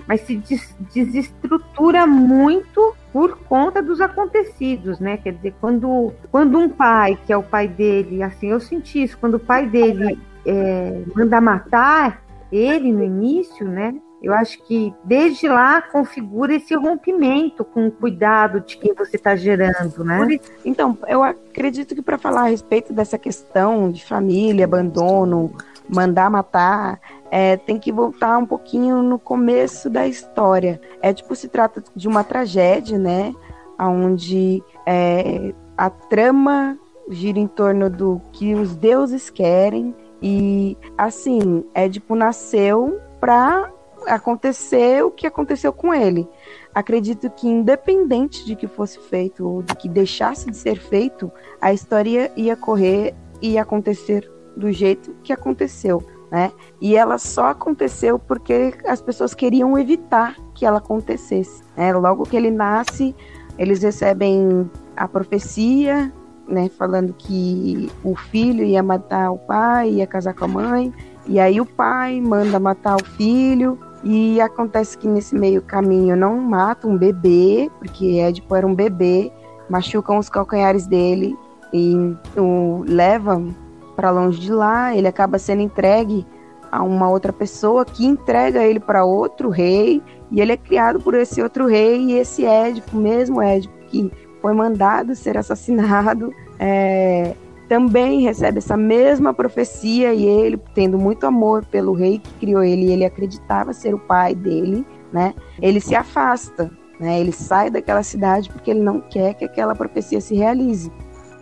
Mas 0.08 0.22
se 0.22 0.38
des- 0.38 0.76
desestrutura 0.94 2.08
muito 2.08 2.96
por 3.14 3.38
conta 3.48 3.80
dos 3.80 4.02
acontecidos, 4.02 5.00
né? 5.00 5.18
Quer 5.18 5.34
dizer, 5.34 5.54
quando, 5.62 6.12
quando 6.32 6.58
um 6.58 6.68
pai, 6.68 7.16
que 7.28 7.32
é 7.32 7.38
o 7.38 7.44
pai 7.44 7.68
dele, 7.68 8.24
assim, 8.24 8.48
eu 8.48 8.60
senti 8.60 9.04
isso, 9.04 9.16
quando 9.20 9.36
o 9.36 9.40
pai 9.40 9.68
dele 9.68 10.20
é, 10.44 11.04
manda 11.16 11.40
matar 11.40 12.24
ele 12.52 12.92
no 12.92 13.04
início, 13.04 13.68
né? 13.68 13.94
Eu 14.24 14.34
acho 14.34 14.64
que 14.64 14.94
desde 15.04 15.50
lá 15.50 15.82
configura 15.82 16.56
esse 16.56 16.74
rompimento 16.74 17.66
com 17.66 17.88
o 17.88 17.92
cuidado 17.92 18.62
de 18.62 18.78
quem 18.78 18.94
você 18.94 19.18
está 19.18 19.36
gerando, 19.36 20.02
né? 20.06 20.40
Então, 20.64 20.98
eu 21.10 21.22
acredito 21.22 21.94
que 21.94 22.02
para 22.02 22.18
falar 22.18 22.44
a 22.44 22.50
respeito 22.50 22.94
dessa 22.94 23.18
questão 23.18 23.92
de 23.92 24.06
família, 24.06 24.64
abandono, 24.64 25.54
mandar 25.90 26.30
matar, 26.30 27.02
é, 27.30 27.58
tem 27.58 27.78
que 27.78 27.92
voltar 27.92 28.38
um 28.38 28.46
pouquinho 28.46 29.04
no 29.04 29.20
começo 29.20 29.90
da 29.90 30.08
história. 30.08 30.80
É 31.02 31.14
tipo, 31.14 31.36
se 31.36 31.50
trata 31.50 31.84
de 31.94 32.08
uma 32.08 32.24
tragédia, 32.24 32.98
né? 32.98 33.36
Onde 33.78 34.64
é, 34.86 35.54
a 35.78 35.90
trama 35.90 36.78
gira 37.10 37.40
em 37.40 37.48
torno 37.48 37.90
do 37.90 38.22
que 38.32 38.56
os 38.56 38.74
deuses 38.74 39.30
querem 39.30 39.94
E 40.22 40.78
assim, 40.98 41.66
Édipo 41.74 42.16
nasceu 42.16 42.98
para 43.20 43.70
acontecer 44.08 45.04
o 45.04 45.12
que 45.12 45.28
aconteceu 45.28 45.72
com 45.72 45.94
ele. 45.94 46.28
Acredito 46.74 47.30
que 47.30 47.48
independente 47.48 48.46
de 48.46 48.56
que 48.56 48.68
fosse 48.68 49.00
feito 49.00 49.48
ou 49.48 49.62
de 49.62 49.76
que 49.76 49.88
deixasse 49.88 50.50
de 50.50 50.58
ser 50.58 50.80
feito, 50.80 51.32
a 51.62 51.74
história 51.74 52.32
ia 52.36 52.56
correr 52.56 53.14
e 53.42 53.58
acontecer 53.58 54.30
do 54.56 54.72
jeito 54.72 55.16
que 55.24 55.34
aconteceu, 55.34 56.04
né? 56.32 56.52
E 56.80 56.96
ela 56.96 57.18
só 57.18 57.48
aconteceu 57.48 58.18
porque 58.18 58.74
as 58.86 59.02
pessoas 59.02 59.34
queriam 59.34 59.78
evitar 59.78 60.36
que 60.54 60.66
ela 60.66 60.78
acontecesse. 60.78 61.64
Né? 61.76 61.94
Logo 61.94 62.24
que 62.24 62.36
ele 62.36 62.52
nasce, 62.52 63.16
eles 63.58 63.84
recebem 63.84 64.70
a 64.96 65.08
profecia, 65.08 66.12
né, 66.48 66.70
falando 66.70 67.14
que 67.14 67.90
o 68.04 68.16
filho 68.16 68.64
ia 68.64 68.84
matar 68.84 69.32
o 69.32 69.38
pai, 69.38 69.92
ia 69.92 70.08
casar 70.08 70.34
com 70.34 70.46
a 70.46 70.48
mãe, 70.48 70.94
e 71.26 71.40
aí 71.40 71.60
o 71.62 71.66
pai 71.66 72.20
manda 72.20 72.60
matar 72.60 72.98
o 72.98 73.06
filho, 73.06 73.80
e 74.04 74.42
acontece 74.42 74.98
que 74.98 75.08
nesse 75.08 75.34
meio 75.34 75.62
caminho 75.62 76.16
não 76.16 76.38
mata 76.38 76.88
um 76.88 76.98
bebê, 76.98 77.72
porque 77.80 78.20
Édipo 78.20 78.56
era 78.56 78.68
um 78.68 78.76
bebê, 78.76 79.32
machucam 79.70 80.18
os 80.18 80.30
calcanhares 80.30 80.86
dele 80.86 81.38
e 81.74 81.96
o 82.38 82.84
levam 82.86 83.56
para 83.96 84.12
longe 84.12 84.40
de 84.40 84.52
lá, 84.52 84.96
ele 84.96 85.08
acaba 85.08 85.40
sendo 85.40 85.62
entregue 85.62 86.26
a 86.72 86.84
uma 86.84 87.10
outra 87.10 87.32
pessoa 87.32 87.86
que 87.86 88.06
entrega 88.06 88.64
ele 88.64 88.80
para 88.80 89.06
outro 89.06 89.50
rei, 89.50 90.02
e 90.32 90.42
ele 90.42 90.54
é 90.54 90.58
criado 90.58 91.00
por 91.00 91.14
esse 91.14 91.42
outro 91.42 91.68
rei, 91.68 92.02
e 92.02 92.14
esse 92.14 92.46
Édipo, 92.46 92.98
mesmo 92.98 93.42
Édipo, 93.42 93.74
que 93.88 94.12
foi 94.42 94.54
mandado 94.54 95.16
ser 95.16 95.38
assassinado, 95.38 96.34
é, 96.60 97.36
também 97.68 98.22
recebe 98.22 98.58
essa 98.60 98.78
mesma 98.78 99.34
profecia 99.34 100.14
e 100.14 100.26
ele, 100.26 100.58
tendo 100.74 100.98
muito 100.98 101.26
amor 101.26 101.66
pelo 101.66 101.94
rei 101.94 102.20
que 102.20 102.32
criou 102.34 102.64
ele, 102.64 102.92
ele 102.92 103.06
acreditava 103.06 103.74
ser 103.74 103.94
o 103.94 104.00
pai 104.00 104.36
dele, 104.36 104.86
né? 105.12 105.34
Ele 105.62 105.80
se 105.80 105.96
afasta, 105.96 106.72
né? 107.00 107.20
Ele 107.20 107.32
sai 107.32 107.70
daquela 107.70 108.04
cidade 108.04 108.50
porque 108.50 108.72
ele 108.72 108.82
não 108.82 109.00
quer 109.00 109.34
que 109.34 109.46
aquela 109.46 109.76
profecia 109.76 110.22
se 110.22 110.36
realize. 110.36 110.92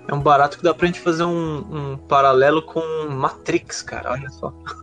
É 0.08 0.13
um 0.13 0.20
barato 0.20 0.58
que 0.58 0.63
dá 0.63 0.74
pra 0.74 0.88
gente 0.88 1.00
fazer 1.00 1.24
um, 1.24 1.58
um 1.94 1.98
paralelo 1.98 2.62
com 2.62 2.82
Matrix, 3.10 3.82
cara. 3.82 4.12
Olha 4.12 4.30
só. 4.30 4.54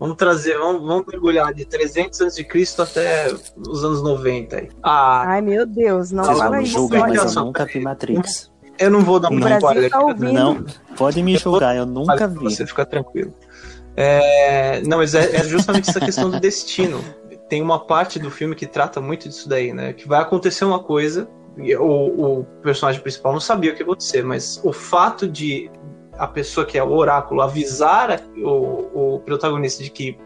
Vamos 0.00 0.16
trazer, 0.16 0.56
vamos, 0.56 0.86
vamos 0.86 1.06
mergulhar 1.06 1.52
de 1.52 1.64
300 1.64 2.20
a.C. 2.20 2.46
até 2.80 3.34
os 3.56 3.84
anos 3.84 4.00
90. 4.00 4.56
Aí. 4.56 4.68
Ah, 4.80 5.24
Ai, 5.26 5.40
meu 5.40 5.66
Deus, 5.66 6.12
não 6.12 6.22
fala 6.22 6.62
isso. 6.62 6.74
Julga, 6.74 7.00
mas 7.00 7.34
eu 7.34 7.44
nunca 7.44 7.64
vi 7.64 7.80
Matrix. 7.80 8.48
Eu 8.78 8.90
não 8.90 9.00
vou 9.00 9.18
dar 9.18 9.30
um 9.30 9.38
spoiler. 9.38 9.90
Tá 9.90 9.98
não, 10.14 10.64
pode 10.96 11.22
me 11.22 11.36
julgar, 11.36 11.76
eu 11.76 11.86
nunca 11.86 12.28
vi. 12.28 12.44
Você 12.44 12.66
fica 12.66 12.86
tranquilo. 12.86 13.34
É, 13.96 14.80
não, 14.82 14.98
mas 14.98 15.14
é, 15.14 15.36
é 15.36 15.44
justamente 15.44 15.90
essa 15.90 16.00
questão 16.00 16.30
do 16.30 16.38
destino. 16.38 17.02
Tem 17.48 17.60
uma 17.60 17.80
parte 17.84 18.18
do 18.18 18.30
filme 18.30 18.54
que 18.54 18.66
trata 18.66 19.00
muito 19.00 19.28
disso 19.28 19.48
daí, 19.48 19.72
né? 19.72 19.92
Que 19.92 20.06
vai 20.06 20.20
acontecer 20.20 20.64
uma 20.64 20.78
coisa, 20.78 21.28
o, 21.78 22.38
o 22.40 22.44
personagem 22.62 23.00
principal 23.00 23.32
não 23.32 23.40
sabia 23.40 23.72
o 23.72 23.74
que 23.74 23.80
ia 23.80 23.84
acontecer, 23.84 24.22
mas 24.22 24.60
o 24.62 24.72
fato 24.72 25.26
de 25.26 25.70
a 26.16 26.26
pessoa 26.26 26.66
que 26.66 26.76
é 26.76 26.82
o 26.82 26.90
oráculo 26.92 27.40
avisar 27.40 28.22
o, 28.36 29.14
o 29.14 29.20
protagonista 29.20 29.82
de 29.82 29.90
que 29.90 30.18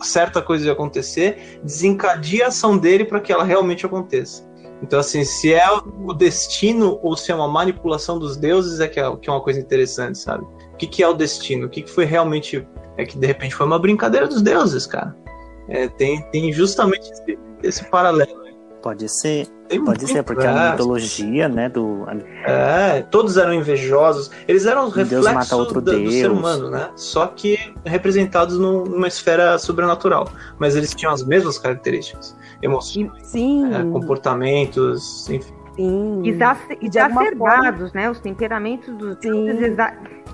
certa 0.00 0.42
coisa 0.42 0.66
ia 0.66 0.72
acontecer, 0.72 1.60
desencadeia 1.62 2.46
a 2.46 2.48
ação 2.48 2.76
dele 2.76 3.04
para 3.04 3.20
que 3.20 3.32
ela 3.32 3.44
realmente 3.44 3.86
aconteça. 3.86 4.50
Então, 4.82 4.98
assim, 4.98 5.24
se 5.24 5.54
é 5.54 5.64
o 5.70 6.12
destino 6.12 6.98
ou 7.02 7.16
se 7.16 7.30
é 7.30 7.34
uma 7.34 7.46
manipulação 7.46 8.18
dos 8.18 8.36
deuses, 8.36 8.80
é 8.80 8.88
que 8.88 8.98
é, 8.98 9.16
que 9.16 9.30
é 9.30 9.32
uma 9.32 9.40
coisa 9.40 9.60
interessante, 9.60 10.18
sabe? 10.18 10.44
O 10.74 10.76
que, 10.76 10.86
que 10.86 11.02
é 11.02 11.08
o 11.08 11.14
destino? 11.14 11.66
O 11.66 11.70
que, 11.70 11.82
que 11.82 11.90
foi 11.90 12.04
realmente. 12.04 12.66
É 12.98 13.06
que 13.06 13.16
de 13.16 13.26
repente 13.26 13.54
foi 13.54 13.64
uma 13.64 13.78
brincadeira 13.78 14.28
dos 14.28 14.42
deuses, 14.42 14.86
cara. 14.86 15.16
É, 15.68 15.88
tem, 15.88 16.20
tem 16.30 16.52
justamente 16.52 17.10
esse, 17.10 17.38
esse 17.62 17.84
paralelo. 17.84 18.41
Pode 18.82 19.08
ser. 19.08 19.46
Tem 19.68 19.82
pode 19.82 20.06
ser, 20.06 20.22
porque 20.22 20.44
é 20.44 20.48
a 20.48 20.72
mitologia, 20.72 21.48
né? 21.48 21.68
Do... 21.68 22.04
É, 22.44 23.02
todos 23.02 23.36
eram 23.36 23.54
invejosos. 23.54 24.30
Eles 24.46 24.66
eram 24.66 24.88
os 24.88 24.94
reflexos 24.94 25.48
do, 25.48 25.80
do, 25.80 26.10
ser 26.10 26.30
humano, 26.30 26.68
né? 26.68 26.90
Só 26.96 27.28
que 27.28 27.58
representados 27.84 28.58
numa 28.58 29.06
esfera 29.06 29.56
sobrenatural. 29.58 30.28
Mas 30.58 30.74
eles 30.74 30.94
tinham 30.94 31.12
as 31.12 31.24
mesmas 31.24 31.58
características 31.58 32.36
emoções, 32.60 33.10
é, 33.34 33.82
comportamentos, 33.90 35.28
enfim. 35.30 35.54
Sim. 35.76 36.22
Exacerbados, 36.82 37.92
né? 37.92 38.10
Os 38.10 38.20
temperamentos 38.20 38.94
dos 38.96 39.16
deuses 39.16 39.76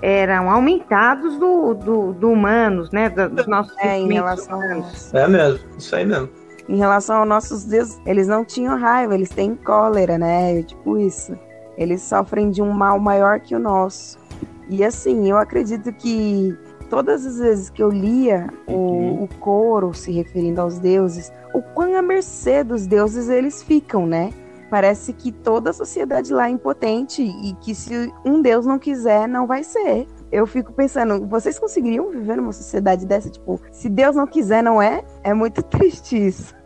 eram 0.01 0.49
aumentados 0.49 1.37
do, 1.37 1.73
do, 1.73 2.13
do, 2.13 2.31
humanos, 2.31 2.91
né? 2.91 3.09
Dos 3.09 3.47
nossos 3.47 3.75
é, 3.77 3.97
em 3.97 4.11
relação 4.11 4.59
a 4.59 4.79
isso. 4.79 5.15
É 5.15 5.27
mesmo, 5.27 5.59
isso 5.77 5.95
aí 5.95 6.05
mesmo. 6.05 6.29
Em 6.69 6.77
relação 6.77 7.15
aos 7.17 7.27
nossos 7.27 7.63
deuses, 7.65 7.99
eles 8.05 8.27
não 8.27 8.45
tinham 8.45 8.77
raiva, 8.77 9.15
eles 9.15 9.29
têm 9.29 9.55
cólera, 9.55 10.19
né? 10.19 10.61
Tipo 10.61 10.99
isso. 10.99 11.35
Eles 11.75 11.99
sofrem 12.03 12.51
de 12.51 12.61
um 12.61 12.71
mal 12.71 12.99
maior 12.99 13.39
que 13.39 13.55
o 13.55 13.59
nosso. 13.59 14.19
E 14.69 14.83
assim, 14.83 15.27
eu 15.27 15.37
acredito 15.37 15.91
que 15.91 16.55
todas 16.87 17.25
as 17.25 17.39
vezes 17.39 17.71
que 17.71 17.81
eu 17.81 17.89
lia 17.89 18.53
o, 18.67 18.73
uhum. 18.73 19.23
o 19.23 19.27
coro 19.39 19.95
se 19.95 20.11
referindo 20.11 20.61
aos 20.61 20.77
deuses, 20.77 21.33
o 21.55 21.61
quão 21.73 21.95
à 21.95 22.03
mercê 22.03 22.63
dos 22.63 22.85
deuses 22.85 23.29
eles 23.29 23.63
ficam, 23.63 24.05
né? 24.05 24.31
Parece 24.69 25.11
que 25.11 25.31
toda 25.31 25.71
a 25.71 25.73
sociedade 25.73 26.31
lá 26.31 26.47
é 26.47 26.51
impotente 26.51 27.23
e 27.23 27.55
que 27.55 27.73
se 27.73 28.13
um 28.23 28.43
deus 28.43 28.67
não 28.67 28.77
quiser, 28.77 29.27
não 29.27 29.47
vai 29.47 29.63
ser. 29.63 30.07
Eu 30.31 30.45
fico 30.45 30.71
pensando, 30.71 31.25
vocês 31.25 31.57
conseguiriam 31.57 32.11
viver 32.11 32.37
numa 32.37 32.51
sociedade 32.51 33.07
dessa? 33.07 33.31
Tipo, 33.31 33.59
se 33.71 33.89
Deus 33.89 34.15
não 34.15 34.27
quiser, 34.27 34.61
não 34.61 34.79
é? 34.79 35.03
É 35.23 35.33
muito 35.33 35.63
triste 35.65 36.27
isso. 36.27 36.58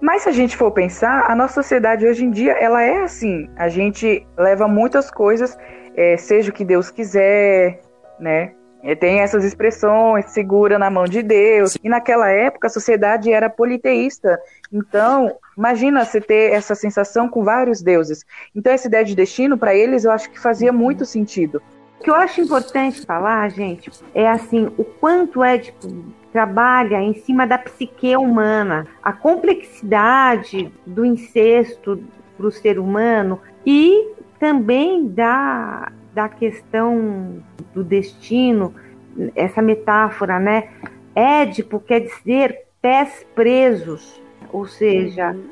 Mas 0.00 0.22
se 0.22 0.28
a 0.28 0.32
gente 0.32 0.56
for 0.56 0.70
pensar, 0.70 1.30
a 1.30 1.36
nossa 1.36 1.54
sociedade 1.54 2.06
hoje 2.06 2.24
em 2.24 2.30
dia, 2.30 2.52
ela 2.52 2.82
é 2.82 3.02
assim. 3.02 3.48
A 3.56 3.68
gente 3.68 4.26
leva 4.36 4.66
muitas 4.66 5.10
coisas, 5.10 5.58
é, 5.94 6.16
seja 6.16 6.50
o 6.50 6.54
que 6.54 6.64
Deus 6.64 6.90
quiser, 6.90 7.80
né? 8.18 8.52
E 8.82 8.96
tem 8.96 9.20
essas 9.20 9.44
expressões, 9.44 10.30
segura 10.30 10.78
na 10.78 10.88
mão 10.88 11.04
de 11.04 11.22
Deus. 11.22 11.76
E 11.84 11.88
naquela 11.88 12.30
época 12.30 12.66
a 12.66 12.70
sociedade 12.70 13.30
era 13.30 13.50
politeísta. 13.50 14.40
Então, 14.72 15.36
imagina 15.56 16.02
você 16.02 16.18
ter 16.18 16.52
essa 16.52 16.74
sensação 16.74 17.28
com 17.28 17.44
vários 17.44 17.82
deuses. 17.82 18.24
Então, 18.56 18.72
essa 18.72 18.86
ideia 18.86 19.04
de 19.04 19.14
destino, 19.14 19.58
para 19.58 19.74
eles, 19.74 20.04
eu 20.04 20.10
acho 20.10 20.30
que 20.30 20.40
fazia 20.40 20.72
muito 20.72 21.04
sentido. 21.04 21.60
O 22.00 22.02
que 22.02 22.08
eu 22.08 22.14
acho 22.14 22.40
importante 22.40 23.04
falar, 23.04 23.46
gente, 23.50 23.90
é 24.14 24.26
assim, 24.26 24.72
o 24.78 24.84
quanto 24.84 25.44
Édipo 25.44 25.86
trabalha 26.32 27.02
em 27.02 27.12
cima 27.12 27.46
da 27.46 27.58
psique 27.58 28.16
humana, 28.16 28.86
a 29.02 29.12
complexidade 29.12 30.72
do 30.86 31.04
incesto 31.04 32.02
para 32.38 32.46
o 32.46 32.50
ser 32.50 32.78
humano 32.78 33.38
e 33.66 34.08
também 34.38 35.06
da 35.08 35.92
da 36.14 36.28
questão 36.28 37.42
do 37.72 37.84
destino, 37.84 38.74
essa 39.36 39.62
metáfora, 39.62 40.40
né? 40.40 40.68
Édipo 41.14 41.78
quer 41.78 42.00
dizer 42.00 42.66
pés 42.80 43.26
presos, 43.34 44.20
ou 44.52 44.66
seja, 44.66 45.32
uhum. 45.32 45.44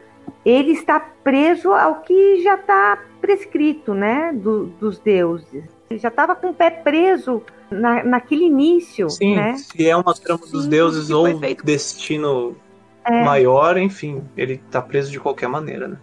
ele 0.45 0.73
está 0.73 0.99
preso 0.99 1.73
ao 1.73 2.01
que 2.01 2.43
já 2.43 2.55
está 2.55 2.99
prescrito, 3.21 3.95
né? 3.95 4.33
Do, 4.33 4.67
dos 4.67 4.99
deuses. 4.99 5.78
Ele 5.91 5.99
já 5.99 6.09
estava 6.09 6.35
com 6.35 6.51
o 6.51 6.55
pé 6.55 6.71
preso 6.71 7.43
na, 7.71 8.05
naquele 8.05 8.45
início. 8.45 9.09
Sim, 9.09 9.37
né? 9.37 9.55
se 9.57 9.89
é 9.89 9.97
uma 9.97 10.15
trama 10.15 10.47
dos 10.47 10.65
Sim, 10.65 10.71
deuses 10.71 11.11
ou 11.11 11.27
destino 11.65 12.57
é. 13.05 13.25
maior, 13.25 13.79
enfim, 13.79 14.23
ele 14.37 14.55
está 14.55 14.83
preso 14.83 15.11
de 15.11 15.19
qualquer 15.19 15.49
maneira, 15.49 15.89
né? 15.89 15.97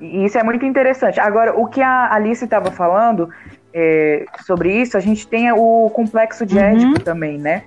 Isso 0.00 0.38
é 0.38 0.42
muito 0.42 0.64
interessante. 0.64 1.20
Agora, 1.20 1.54
o 1.54 1.66
que 1.66 1.82
a 1.82 2.14
Alice 2.14 2.42
estava 2.42 2.70
falando 2.70 3.28
é, 3.74 4.24
sobre 4.46 4.72
isso, 4.80 4.96
a 4.96 5.00
gente 5.00 5.26
tem 5.28 5.52
o 5.52 5.90
complexo 5.90 6.46
de 6.46 6.58
Édipo 6.58 6.92
uhum. 6.92 6.94
também, 6.94 7.38
né? 7.38 7.64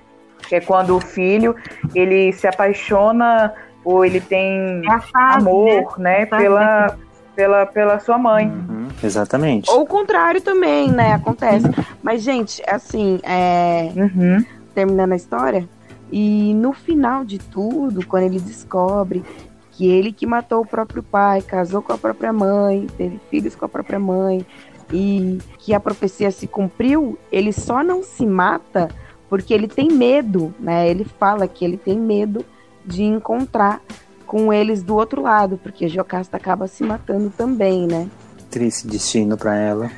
Que 0.48 0.56
é 0.56 0.62
quando 0.62 0.96
o 0.96 1.00
filho 1.00 1.56
ele 1.94 2.34
se 2.34 2.48
apaixona 2.48 3.54
ou 3.86 4.04
ele 4.04 4.20
tem 4.20 4.82
é 4.86 5.00
fase, 5.00 5.38
amor, 5.38 6.00
né, 6.00 6.20
né 6.20 6.26
pela, 6.26 6.98
pela, 7.36 7.66
pela 7.66 8.00
sua 8.00 8.18
mãe. 8.18 8.48
Uhum, 8.48 8.83
exatamente. 9.06 9.70
Ou 9.70 9.82
o 9.82 9.86
contrário 9.86 10.42
também, 10.42 10.90
né? 10.90 11.14
Acontece. 11.14 11.68
Mas, 12.02 12.22
gente, 12.22 12.62
assim, 12.68 13.20
é... 13.24 13.92
uhum. 13.96 14.44
terminando 14.74 15.14
a 15.14 15.16
história, 15.16 15.68
e 16.12 16.54
no 16.54 16.74
final 16.74 17.26
de 17.26 17.40
tudo, 17.40 18.06
quando 18.06 18.24
ele 18.24 18.40
descobre 18.40 19.24
que 19.72 19.88
ele 19.88 20.12
que 20.12 20.26
matou 20.26 20.62
o 20.62 20.66
próprio 20.66 21.02
pai, 21.02 21.42
casou 21.42 21.82
com 21.82 21.94
a 21.94 21.98
própria 21.98 22.32
mãe, 22.32 22.88
teve 22.98 23.20
filhos 23.30 23.56
com 23.56 23.66
a 23.66 23.70
própria 23.70 24.00
mãe, 24.00 24.46
e 24.92 25.40
que 25.58 25.74
a 25.74 25.80
profecia 25.80 26.30
se 26.30 26.46
cumpriu, 26.46 27.18
ele 27.32 27.52
só 27.52 27.84
não 27.84 28.04
se 28.04 28.26
mata 28.26 28.90
porque 29.28 29.52
ele 29.52 29.68
tem 29.68 29.90
medo, 29.90 30.54
né? 30.60 30.88
Ele 30.88 31.04
fala 31.04 31.48
que 31.48 31.66
ele 31.66 31.78
tem 31.78 31.98
medo 31.98 32.46
de 32.86 33.04
encontrar 33.04 33.82
com 34.28 34.54
eles 34.54 34.84
do 34.84 34.96
outro 34.96 35.24
lado, 35.24 35.60
porque 35.62 35.88
Jocasta 35.88 36.38
acaba 36.38 36.68
se 36.68 36.84
matando 36.84 37.32
também, 37.36 37.88
né? 37.88 38.08
Triste 38.54 38.86
destino 38.86 39.36
para 39.36 39.56
ela. 39.56 39.92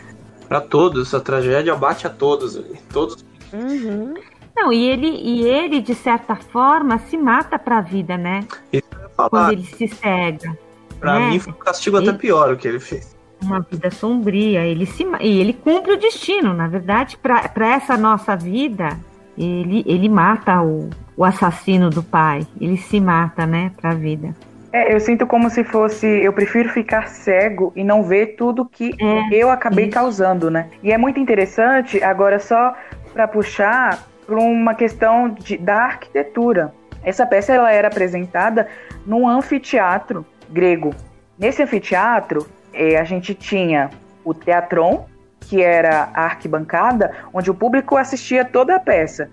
Para 0.48 0.62
todos, 0.62 1.14
a 1.14 1.20
tragédia 1.20 1.76
bate 1.76 2.08
a 2.08 2.10
todos, 2.10 2.58
todos. 2.90 3.26
Uhum. 3.52 4.14
Não, 4.56 4.72
e 4.72 4.88
ele, 4.88 5.08
e 5.08 5.44
ele, 5.46 5.82
de 5.82 5.94
certa 5.94 6.38
forma, 6.38 6.98
se 7.00 7.18
mata 7.18 7.60
pra 7.60 7.82
vida, 7.82 8.16
né? 8.18 8.48
Isso 8.72 8.88
que 8.90 8.96
eu 8.96 9.02
ia 9.02 9.10
falar. 9.10 9.30
Quando 9.30 9.52
ele 9.52 9.66
se 9.66 9.90
cega. 9.90 10.58
Pra 11.02 11.20
né? 11.20 11.32
mim 11.32 11.40
foi 11.40 11.52
um 11.52 11.58
castigo 11.58 11.98
até 11.98 12.08
Ele- 12.08 12.18
pior 12.18 12.54
o 12.54 12.56
que 12.56 12.66
ele 12.66 12.80
fez. 12.80 13.14
Uma 13.42 13.60
vida 13.60 13.92
sombria. 13.92 14.62
Ele 14.66 14.86
se, 14.86 15.06
e 15.20 15.40
ele 15.42 15.52
cumpre 15.52 15.92
o 15.92 16.00
destino. 16.00 16.54
Na 16.54 16.70
verdade, 16.70 17.18
pra 17.18 17.50
pra 17.50 17.74
essa 17.74 17.98
nossa 17.98 18.38
vida, 18.38 18.98
ele, 19.38 19.84
ele 19.86 20.08
mata 20.08 20.62
o, 20.62 20.90
o 21.18 21.26
assassino 21.26 21.90
do 21.90 22.02
pai. 22.02 22.48
Ele 22.62 22.78
se 22.78 23.02
mata, 23.02 23.46
né, 23.46 23.74
pra 23.76 23.94
vida. 23.94 24.34
É, 24.76 24.94
eu 24.94 25.00
sinto 25.00 25.26
como 25.26 25.50
se 25.50 25.64
fosse. 25.64 26.06
Eu 26.06 26.34
prefiro 26.34 26.68
ficar 26.68 27.08
cego 27.08 27.72
e 27.78 27.82
não 27.82 28.04
ver 28.04 28.36
tudo 28.36 28.66
que 28.66 28.92
É, 29.02 29.34
eu 29.34 29.50
acabei 29.50 29.86
isso. 29.86 29.94
causando, 29.94 30.52
né? 30.52 30.68
E 30.84 30.92
é 30.92 30.98
muito 30.98 31.18
interessante, 31.18 32.04
agora 32.04 32.40
só 32.40 32.76
para 33.14 33.26
puxar 33.26 34.06
para 34.28 34.36
uma 34.36 34.76
questão 34.76 35.30
de, 35.30 35.56
da 35.58 35.78
arquitetura. 35.78 36.74
Essa 37.02 37.26
peça 37.26 37.54
ela 37.54 37.72
era 37.72 37.88
apresentada 37.88 38.68
num 39.06 39.26
anfiteatro 39.26 40.26
grego. 40.50 40.94
Nesse 41.40 41.64
anfiteatro, 41.64 42.46
eh, 42.74 42.98
a 42.98 43.06
gente 43.06 43.34
tinha 43.34 43.90
o 44.26 44.34
teatron, 44.34 45.06
que 45.40 45.62
era 45.62 46.10
a 46.14 46.24
arquibancada, 46.24 47.14
onde 47.34 47.50
o 47.50 47.54
público 47.54 47.96
assistia 47.96 48.44
toda 48.44 48.76
a 48.76 48.80
peça. 48.80 49.30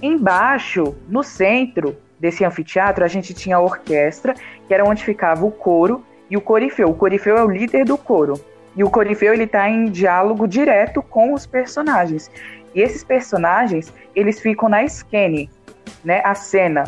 Embaixo, 0.00 0.94
no 1.08 1.24
centro 1.24 1.96
desse 2.20 2.44
anfiteatro, 2.44 3.02
a 3.02 3.08
gente 3.08 3.32
tinha 3.32 3.56
a 3.56 3.60
orquestra, 3.60 4.34
que 4.68 4.74
era 4.74 4.84
onde 4.84 5.02
ficava 5.02 5.44
o 5.44 5.50
coro 5.50 6.04
e 6.28 6.36
o 6.36 6.40
corifeu. 6.40 6.90
O 6.90 6.94
corifeu 6.94 7.36
é 7.38 7.42
o 7.42 7.50
líder 7.50 7.86
do 7.86 7.96
coro. 7.96 8.34
E 8.76 8.84
o 8.84 8.90
corifeu 8.90 9.32
ele 9.32 9.44
está 9.44 9.68
em 9.68 9.86
diálogo 9.86 10.46
direto 10.46 11.02
com 11.02 11.32
os 11.32 11.46
personagens. 11.46 12.30
E 12.74 12.80
esses 12.80 13.02
personagens, 13.02 13.92
eles 14.14 14.38
ficam 14.38 14.68
na 14.68 14.84
esquene, 14.84 15.50
né, 16.04 16.20
a 16.24 16.34
cena, 16.34 16.84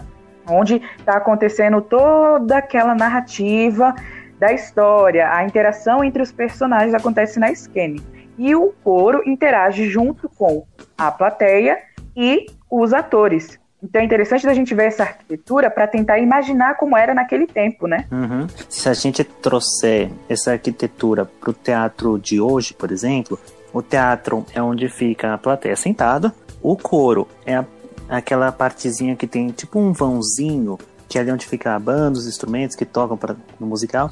onde 0.49 0.81
está 0.99 1.17
acontecendo 1.17 1.81
toda 1.81 2.59
aquela 2.59 2.95
narrativa 2.95 3.95
da 4.39 4.53
história, 4.53 5.33
a 5.33 5.45
interação 5.45 6.05
entre 6.05 6.23
os 6.23 6.33
personagens 6.33 6.95
acontece 6.95 7.39
na 7.39 7.51
esquene. 7.51 8.03
E 8.37 8.55
o 8.55 8.73
coro 8.83 9.23
interage 9.25 9.89
junto 9.89 10.29
com 10.29 10.67
a 10.99 11.11
plateia 11.11 11.79
e 12.17 12.47
os 12.71 12.93
atores. 12.93 13.62
Então 13.83 14.01
é 14.01 14.05
interessante 14.05 14.47
da 14.47 14.55
gente 14.55 14.75
ver 14.75 14.85
essa 14.87 15.03
arquitetura 15.03 15.71
para 15.71 15.87
tentar 15.89 16.19
imaginar 16.19 16.77
como 16.77 16.97
era 16.97 17.13
naquele 17.13 17.47
tempo, 17.47 17.87
né? 17.87 18.07
Uhum. 18.13 18.47
Se 18.69 18.89
a 18.89 18.95
gente 18.95 19.25
trouxer 19.25 20.11
essa 20.29 20.53
arquitetura 20.53 21.25
para 21.25 21.51
o 21.51 21.53
teatro 21.53 22.19
de 22.19 22.41
hoje, 22.41 22.75
por 22.75 22.93
exemplo, 22.93 23.39
o 23.73 23.83
teatro 23.83 24.47
é 24.55 24.63
onde 24.63 24.89
fica 24.89 25.35
a 25.35 25.39
plateia 25.39 25.75
sentada, 25.75 26.33
o 26.63 26.77
coro 26.77 27.27
é 27.45 27.57
a- 27.57 27.65
aquela 28.09 28.53
partezinha 28.53 29.17
que 29.17 29.27
tem 29.27 29.49
tipo 29.49 29.81
um 29.81 29.93
vãozinho, 29.93 30.79
que 31.09 31.19
é 31.19 31.21
ali 31.21 31.33
onde 31.33 31.47
fica 31.47 31.75
a 31.75 31.79
banda, 31.79 32.19
os 32.19 32.27
instrumentos 32.29 32.77
que 32.77 32.85
tocam 32.85 33.17
pra, 33.17 33.35
no 33.59 33.67
musical, 33.67 34.09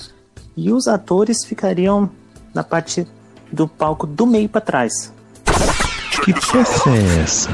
e 0.56 0.72
os 0.72 0.88
atores 0.88 1.44
ficariam 1.46 2.10
na 2.52 2.64
parte 2.64 3.06
do 3.52 3.68
palco 3.68 4.06
do 4.06 4.26
meio 4.26 4.48
para 4.48 4.60
trás. 4.60 5.12
Que 6.24 6.32
peça 6.32 6.90
é 6.90 7.22
essa? 7.22 7.50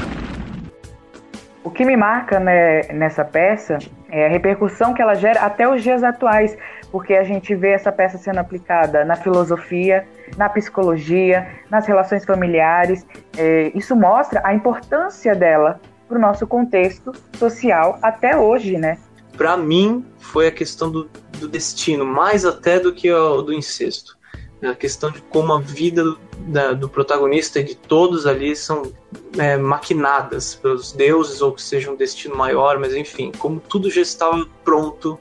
O 1.67 1.69
que 1.69 1.83
me 1.83 1.97
marca 1.97 2.39
né, 2.39 2.83
nessa 2.93 3.25
peça 3.25 3.77
é 4.09 4.25
a 4.25 4.29
repercussão 4.29 4.93
que 4.93 5.01
ela 5.01 5.15
gera 5.15 5.41
até 5.41 5.67
os 5.67 5.83
dias 5.83 6.01
atuais, 6.01 6.57
porque 6.93 7.13
a 7.13 7.25
gente 7.25 7.53
vê 7.53 7.71
essa 7.71 7.91
peça 7.91 8.17
sendo 8.17 8.39
aplicada 8.39 9.03
na 9.03 9.17
filosofia, 9.17 10.07
na 10.37 10.47
psicologia, 10.47 11.45
nas 11.69 11.85
relações 11.85 12.23
familiares. 12.23 13.05
É, 13.37 13.69
isso 13.75 13.97
mostra 13.97 14.39
a 14.45 14.53
importância 14.53 15.35
dela 15.35 15.81
para 16.07 16.17
o 16.17 16.21
nosso 16.21 16.47
contexto 16.47 17.11
social 17.33 17.99
até 18.01 18.37
hoje, 18.37 18.77
né? 18.77 18.97
Pra 19.35 19.57
mim, 19.57 20.05
foi 20.19 20.47
a 20.47 20.51
questão 20.53 20.89
do, 20.89 21.09
do 21.37 21.49
destino, 21.49 22.05
mais 22.05 22.45
até 22.45 22.79
do 22.79 22.93
que 22.93 23.11
o 23.11 23.41
do 23.41 23.51
incesto. 23.51 24.16
A 24.61 24.73
questão 24.73 25.11
de 25.11 25.21
como 25.21 25.53
a 25.53 25.59
vida 25.59 26.03
da- 26.39 26.73
do 26.73 26.89
protagonista 26.89 27.59
e 27.59 27.63
de 27.63 27.75
todos 27.75 28.25
ali 28.25 28.55
são 28.55 28.91
é, 29.37 29.55
maquinadas 29.57 30.55
pelos 30.55 30.91
deuses 30.91 31.41
ou 31.41 31.51
que 31.51 31.61
seja 31.61 31.91
um 31.91 31.95
destino 31.95 32.35
maior, 32.35 32.79
mas 32.79 32.95
enfim, 32.95 33.31
como 33.37 33.59
tudo 33.59 33.89
já 33.89 34.01
estava 34.01 34.47
pronto 34.63 35.19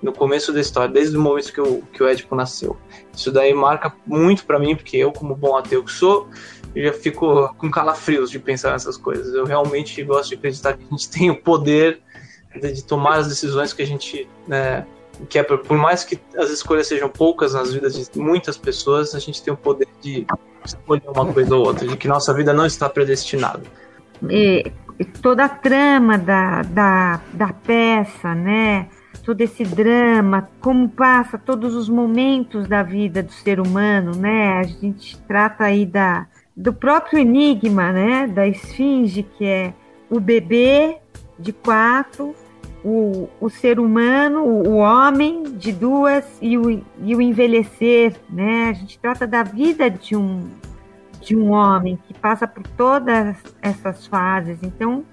no 0.00 0.12
começo 0.12 0.52
da 0.52 0.60
história, 0.60 0.92
desde 0.92 1.16
o 1.16 1.20
momento 1.20 1.52
que 1.52 1.60
o, 1.60 1.82
que 1.92 2.02
o 2.02 2.08
Édipo 2.08 2.34
nasceu. 2.34 2.76
Isso 3.14 3.32
daí 3.32 3.52
marca 3.52 3.92
muito 4.06 4.46
pra 4.46 4.58
mim, 4.58 4.76
porque 4.76 4.96
eu, 4.96 5.12
como 5.12 5.34
bom 5.34 5.56
ateu 5.56 5.82
que 5.82 5.92
sou, 5.92 6.28
já 6.74 6.92
fico 6.92 7.52
com 7.56 7.70
calafrios 7.70 8.30
de 8.30 8.38
pensar 8.38 8.72
nessas 8.72 8.96
coisas. 8.96 9.34
Eu 9.34 9.44
realmente 9.44 10.02
gosto 10.04 10.30
de 10.30 10.34
acreditar 10.36 10.74
que 10.74 10.84
a 10.84 10.90
gente 10.90 11.10
tem 11.10 11.30
o 11.30 11.42
poder 11.42 12.00
de, 12.54 12.72
de 12.72 12.84
tomar 12.84 13.16
as 13.16 13.28
decisões 13.28 13.72
que 13.72 13.82
a 13.82 13.86
gente 13.86 14.28
né, 14.46 14.86
quer. 15.26 15.44
Por 15.44 15.58
por 15.58 15.76
mais 15.76 16.04
que 16.04 16.18
as 16.36 16.50
escolhas 16.50 16.86
sejam 16.86 17.08
poucas 17.08 17.54
nas 17.54 17.72
vidas 17.72 18.08
de 18.08 18.18
muitas 18.18 18.56
pessoas, 18.56 19.14
a 19.14 19.18
gente 19.18 19.42
tem 19.42 19.52
o 19.52 19.56
poder 19.56 19.88
de 20.00 20.26
escolher 20.64 21.08
uma 21.08 21.32
coisa 21.32 21.54
ou 21.54 21.66
outra, 21.66 21.86
de 21.86 21.96
que 21.96 22.08
nossa 22.08 22.32
vida 22.34 22.52
não 22.52 22.66
está 22.66 22.88
predestinada. 22.88 23.62
e 24.98 25.04
toda 25.04 25.44
a 25.44 25.48
trama 25.48 26.18
da, 26.18 26.62
da, 26.62 27.20
da 27.32 27.52
peça, 27.52 28.34
né? 28.34 28.88
Todo 29.24 29.40
esse 29.42 29.62
drama, 29.62 30.48
como 30.60 30.88
passa 30.88 31.38
todos 31.38 31.74
os 31.74 31.88
momentos 31.88 32.66
da 32.66 32.82
vida 32.82 33.22
do 33.22 33.32
ser 33.32 33.60
humano, 33.60 34.12
né? 34.16 34.58
A 34.58 34.62
gente 34.64 35.18
trata 35.20 35.64
aí 35.64 35.84
da, 35.84 36.26
do 36.56 36.72
próprio 36.72 37.18
enigma, 37.18 37.92
né? 37.92 38.26
Da 38.26 38.46
esfinge, 38.46 39.22
que 39.22 39.44
é 39.44 39.74
o 40.10 40.18
bebê 40.18 40.96
de 41.38 41.52
quatro, 41.52 42.34
o, 42.84 43.28
o 43.40 43.48
ser 43.48 43.80
humano, 43.80 44.44
o, 44.44 44.76
homem 44.76 45.42
de 45.56 45.72
duas 45.72 46.24
e 46.40 46.56
o, 46.56 46.82
e 47.02 47.14
o 47.14 47.20
envelhecer, 47.20 48.16
né? 48.30 48.68
A 48.68 48.72
gente 48.72 48.98
trata 48.98 49.26
da 49.26 49.42
vida 49.42 49.90
de 49.90 50.16
um, 50.16 50.48
de 51.20 51.36
um 51.36 51.50
homem 51.50 51.98
que 52.06 52.14
passa 52.14 52.46
por 52.46 52.66
todas 52.68 53.36
essas 53.60 54.06
fases. 54.06 54.58
Então, 54.62 55.04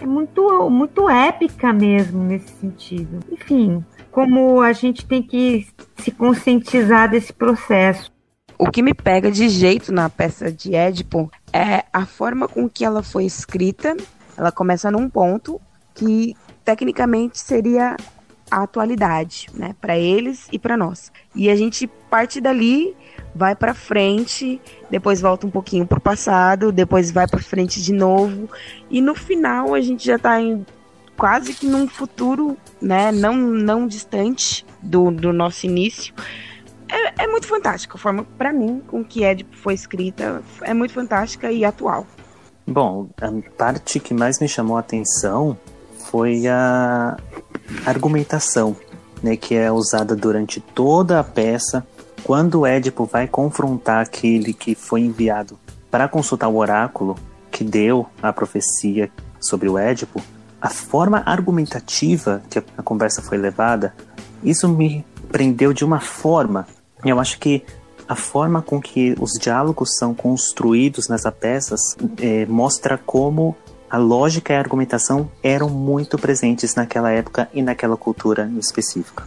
é 0.00 0.06
muito, 0.06 0.68
muito 0.70 1.08
épica 1.08 1.72
mesmo 1.72 2.24
nesse 2.24 2.52
sentido. 2.54 3.20
Enfim, 3.30 3.84
como 4.10 4.60
a 4.60 4.72
gente 4.72 5.06
tem 5.06 5.22
que 5.22 5.66
se 5.96 6.10
conscientizar 6.10 7.10
desse 7.10 7.32
processo. 7.32 8.10
O 8.58 8.70
que 8.70 8.82
me 8.82 8.94
pega 8.94 9.30
de 9.30 9.48
jeito 9.48 9.92
na 9.92 10.08
peça 10.08 10.50
de 10.50 10.74
Édipo 10.74 11.30
é 11.52 11.84
a 11.92 12.06
forma 12.06 12.48
com 12.48 12.68
que 12.68 12.84
ela 12.84 13.02
foi 13.02 13.24
escrita. 13.24 13.96
Ela 14.36 14.52
começa 14.52 14.90
num 14.90 15.08
ponto 15.08 15.60
que 15.94 16.34
tecnicamente 16.64 17.38
seria 17.38 17.96
a 18.50 18.62
atualidade, 18.62 19.48
né, 19.54 19.74
para 19.80 19.98
eles 19.98 20.46
e 20.52 20.58
para 20.58 20.76
nós. 20.76 21.10
E 21.34 21.48
a 21.48 21.56
gente 21.56 21.86
parte 21.86 22.40
dali, 22.40 22.94
vai 23.34 23.56
para 23.56 23.72
frente, 23.72 24.60
depois 24.90 25.20
volta 25.22 25.46
um 25.46 25.50
pouquinho 25.50 25.86
pro 25.86 26.00
passado, 26.00 26.70
depois 26.70 27.10
vai 27.10 27.26
para 27.26 27.40
frente 27.40 27.82
de 27.82 27.92
novo, 27.92 28.50
e 28.90 29.00
no 29.00 29.14
final 29.14 29.74
a 29.74 29.80
gente 29.80 30.04
já 30.04 30.18
tá 30.18 30.38
em 30.40 30.66
quase 31.16 31.54
que 31.54 31.66
num 31.66 31.88
futuro, 31.88 32.56
né, 32.80 33.10
não 33.10 33.34
não 33.36 33.86
distante 33.86 34.66
do, 34.82 35.10
do 35.10 35.32
nosso 35.32 35.64
início 35.64 36.12
é, 36.92 37.24
é 37.24 37.26
muito 37.26 37.46
fantástica. 37.46 37.96
A 37.96 37.98
forma, 37.98 38.24
pra 38.36 38.52
mim, 38.52 38.82
com 38.86 39.02
que 39.02 39.24
Édipo 39.24 39.56
foi 39.56 39.72
escrita 39.72 40.42
é 40.60 40.74
muito 40.74 40.92
fantástica 40.92 41.50
e 41.50 41.64
atual. 41.64 42.06
Bom, 42.66 43.08
a 43.20 43.56
parte 43.56 43.98
que 43.98 44.12
mais 44.12 44.38
me 44.38 44.46
chamou 44.46 44.76
a 44.76 44.80
atenção 44.80 45.58
foi 46.12 46.46
a 46.46 47.16
argumentação, 47.86 48.76
né, 49.22 49.34
que 49.34 49.54
é 49.54 49.72
usada 49.72 50.14
durante 50.14 50.60
toda 50.60 51.18
a 51.18 51.24
peça, 51.24 51.86
quando 52.22 52.66
Édipo 52.66 53.06
vai 53.06 53.26
confrontar 53.26 54.02
aquele 54.02 54.52
que 54.52 54.74
foi 54.74 55.00
enviado 55.00 55.58
para 55.90 56.06
consultar 56.06 56.48
o 56.48 56.56
oráculo 56.56 57.16
que 57.50 57.64
deu 57.64 58.06
a 58.22 58.30
profecia 58.30 59.10
sobre 59.40 59.70
o 59.70 59.78
Édipo, 59.78 60.20
a 60.60 60.68
forma 60.68 61.22
argumentativa 61.24 62.42
que 62.50 62.58
a 62.58 62.82
conversa 62.82 63.22
foi 63.22 63.38
levada, 63.38 63.94
isso 64.44 64.68
me 64.68 65.06
prendeu 65.30 65.72
de 65.72 65.82
uma 65.82 65.98
forma. 65.98 66.66
Eu 67.02 67.18
acho 67.18 67.38
que 67.38 67.64
a 68.06 68.14
forma 68.14 68.60
com 68.60 68.78
que 68.78 69.14
os 69.18 69.32
diálogos 69.40 69.96
são 69.96 70.14
construídos 70.14 71.08
nessa 71.08 71.32
peças 71.32 71.80
eh, 72.18 72.44
mostra 72.46 72.98
como 72.98 73.56
a 73.92 73.98
lógica 73.98 74.54
e 74.54 74.56
a 74.56 74.58
argumentação 74.58 75.30
eram 75.42 75.68
muito 75.68 76.16
presentes 76.16 76.74
naquela 76.74 77.10
época 77.10 77.46
e 77.52 77.60
naquela 77.60 77.94
cultura 77.94 78.44
em 78.50 78.58
específica. 78.58 79.22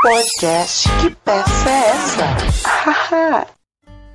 Podcast 0.00 0.88
Que 1.00 1.10
Peça 1.24 1.68
é 1.68 1.90
Essa? 1.90 3.46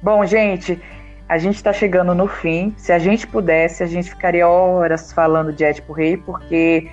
Bom, 0.02 0.26
gente, 0.26 0.82
a 1.28 1.38
gente 1.38 1.58
está 1.58 1.74
chegando 1.74 2.16
no 2.16 2.26
fim. 2.26 2.74
Se 2.78 2.94
a 2.94 3.00
gente 3.00 3.28
pudesse, 3.28 3.84
a 3.84 3.86
gente 3.86 4.10
ficaria 4.10 4.48
horas 4.48 5.12
falando 5.12 5.52
de 5.52 5.66
Édipo 5.66 5.92
Rei, 5.92 6.16
porque 6.16 6.90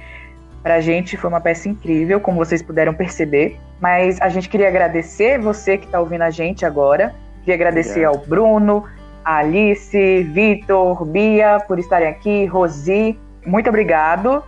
pra 0.61 0.81
gente 0.81 1.17
foi 1.17 1.31
uma 1.31 1.41
peça 1.41 1.69
incrível, 1.69 2.19
como 2.19 2.39
vocês 2.39 2.63
puderam 2.63 2.93
perceber. 2.93 3.61
Mas 3.81 4.21
a 4.21 4.29
gente 4.29 4.49
queria 4.49 4.67
agradecer 4.67 5.39
você 5.39 5.79
que 5.79 5.87
está 5.87 6.01
ouvindo 6.01 6.23
a 6.23 6.31
gente 6.31 6.67
agora. 6.67 7.15
Queria 7.43 7.55
agradecer 7.55 8.09
Obrigado. 8.09 8.17
ao 8.17 8.27
Bruno, 8.27 8.85
a 8.85 8.98
Alice, 9.29 10.23
Vitor, 10.33 11.05
Bia 11.05 11.59
por 11.69 11.79
estarem 11.79 12.09
aqui, 12.09 12.47
Rosi, 12.47 13.19
Muito 13.45 13.69
obrigado, 13.69 14.43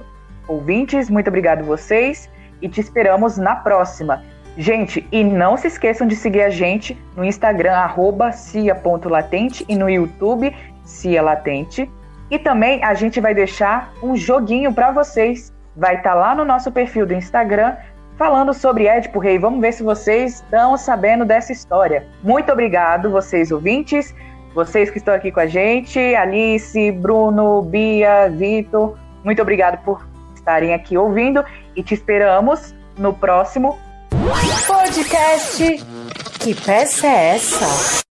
ouvintes, 0.49 1.11
muito 1.11 1.29
obrigado 1.29 1.63
vocês 1.65 2.31
e 2.63 2.69
te 2.69 2.81
esperamos 2.81 3.37
na 3.37 3.57
próxima. 3.57 4.23
Gente, 4.57 5.07
e 5.13 5.23
não 5.23 5.59
se 5.59 5.67
esqueçam 5.67 6.07
de 6.07 6.17
seguir 6.17 6.41
a 6.41 6.49
gente 6.49 6.99
no 7.15 7.23
Instagram, 7.23 7.75
cia.latente 8.33 9.67
e 9.69 9.77
no 9.77 9.89
YouTube, 9.89 10.57
Cia 10.83 11.21
Latente. 11.21 11.91
E 12.31 12.39
também 12.39 12.83
a 12.83 12.95
gente 12.95 13.21
vai 13.21 13.35
deixar 13.35 13.93
um 14.03 14.17
joguinho 14.17 14.73
para 14.73 14.91
vocês. 14.93 15.53
Vai 15.77 15.97
estar 15.97 16.13
tá 16.13 16.17
lá 16.17 16.35
no 16.35 16.45
nosso 16.45 16.73
perfil 16.73 17.05
do 17.05 17.13
Instagram 17.13 17.77
falando 18.17 18.53
sobre 18.53 18.87
Édipo 18.87 19.19
Rei. 19.19 19.39
Vamos 19.39 19.61
ver 19.61 19.73
se 19.73 19.83
vocês 19.83 20.37
estão 20.37 20.77
sabendo 20.77 21.25
dessa 21.25 21.53
história. 21.53 22.07
Muito 22.23 22.51
obrigado, 22.51 23.11
vocês 23.11 23.51
ouvintes, 23.51 24.15
vocês 24.55 24.91
que 24.91 24.99
estão 24.99 25.15
aqui 25.15 25.31
com 25.31 25.41
a 25.41 25.47
gente, 25.47 25.99
Alice, 26.15 26.93
Bruno, 26.93 27.63
Bia, 27.63 28.29
Vitor. 28.29 28.97
Muito 29.25 29.41
obrigado 29.41 29.83
por 29.85 30.07
estarem 30.35 30.75
aqui 30.75 30.97
ouvindo 30.97 31.45
e 31.77 31.83
te 31.83 31.95
esperamos 31.95 32.75
no 32.99 33.13
próximo 33.13 33.79
podcast. 34.67 35.85
Que 36.41 36.55
peça 36.55 37.07
é 37.07 37.37
essa? 37.37 38.10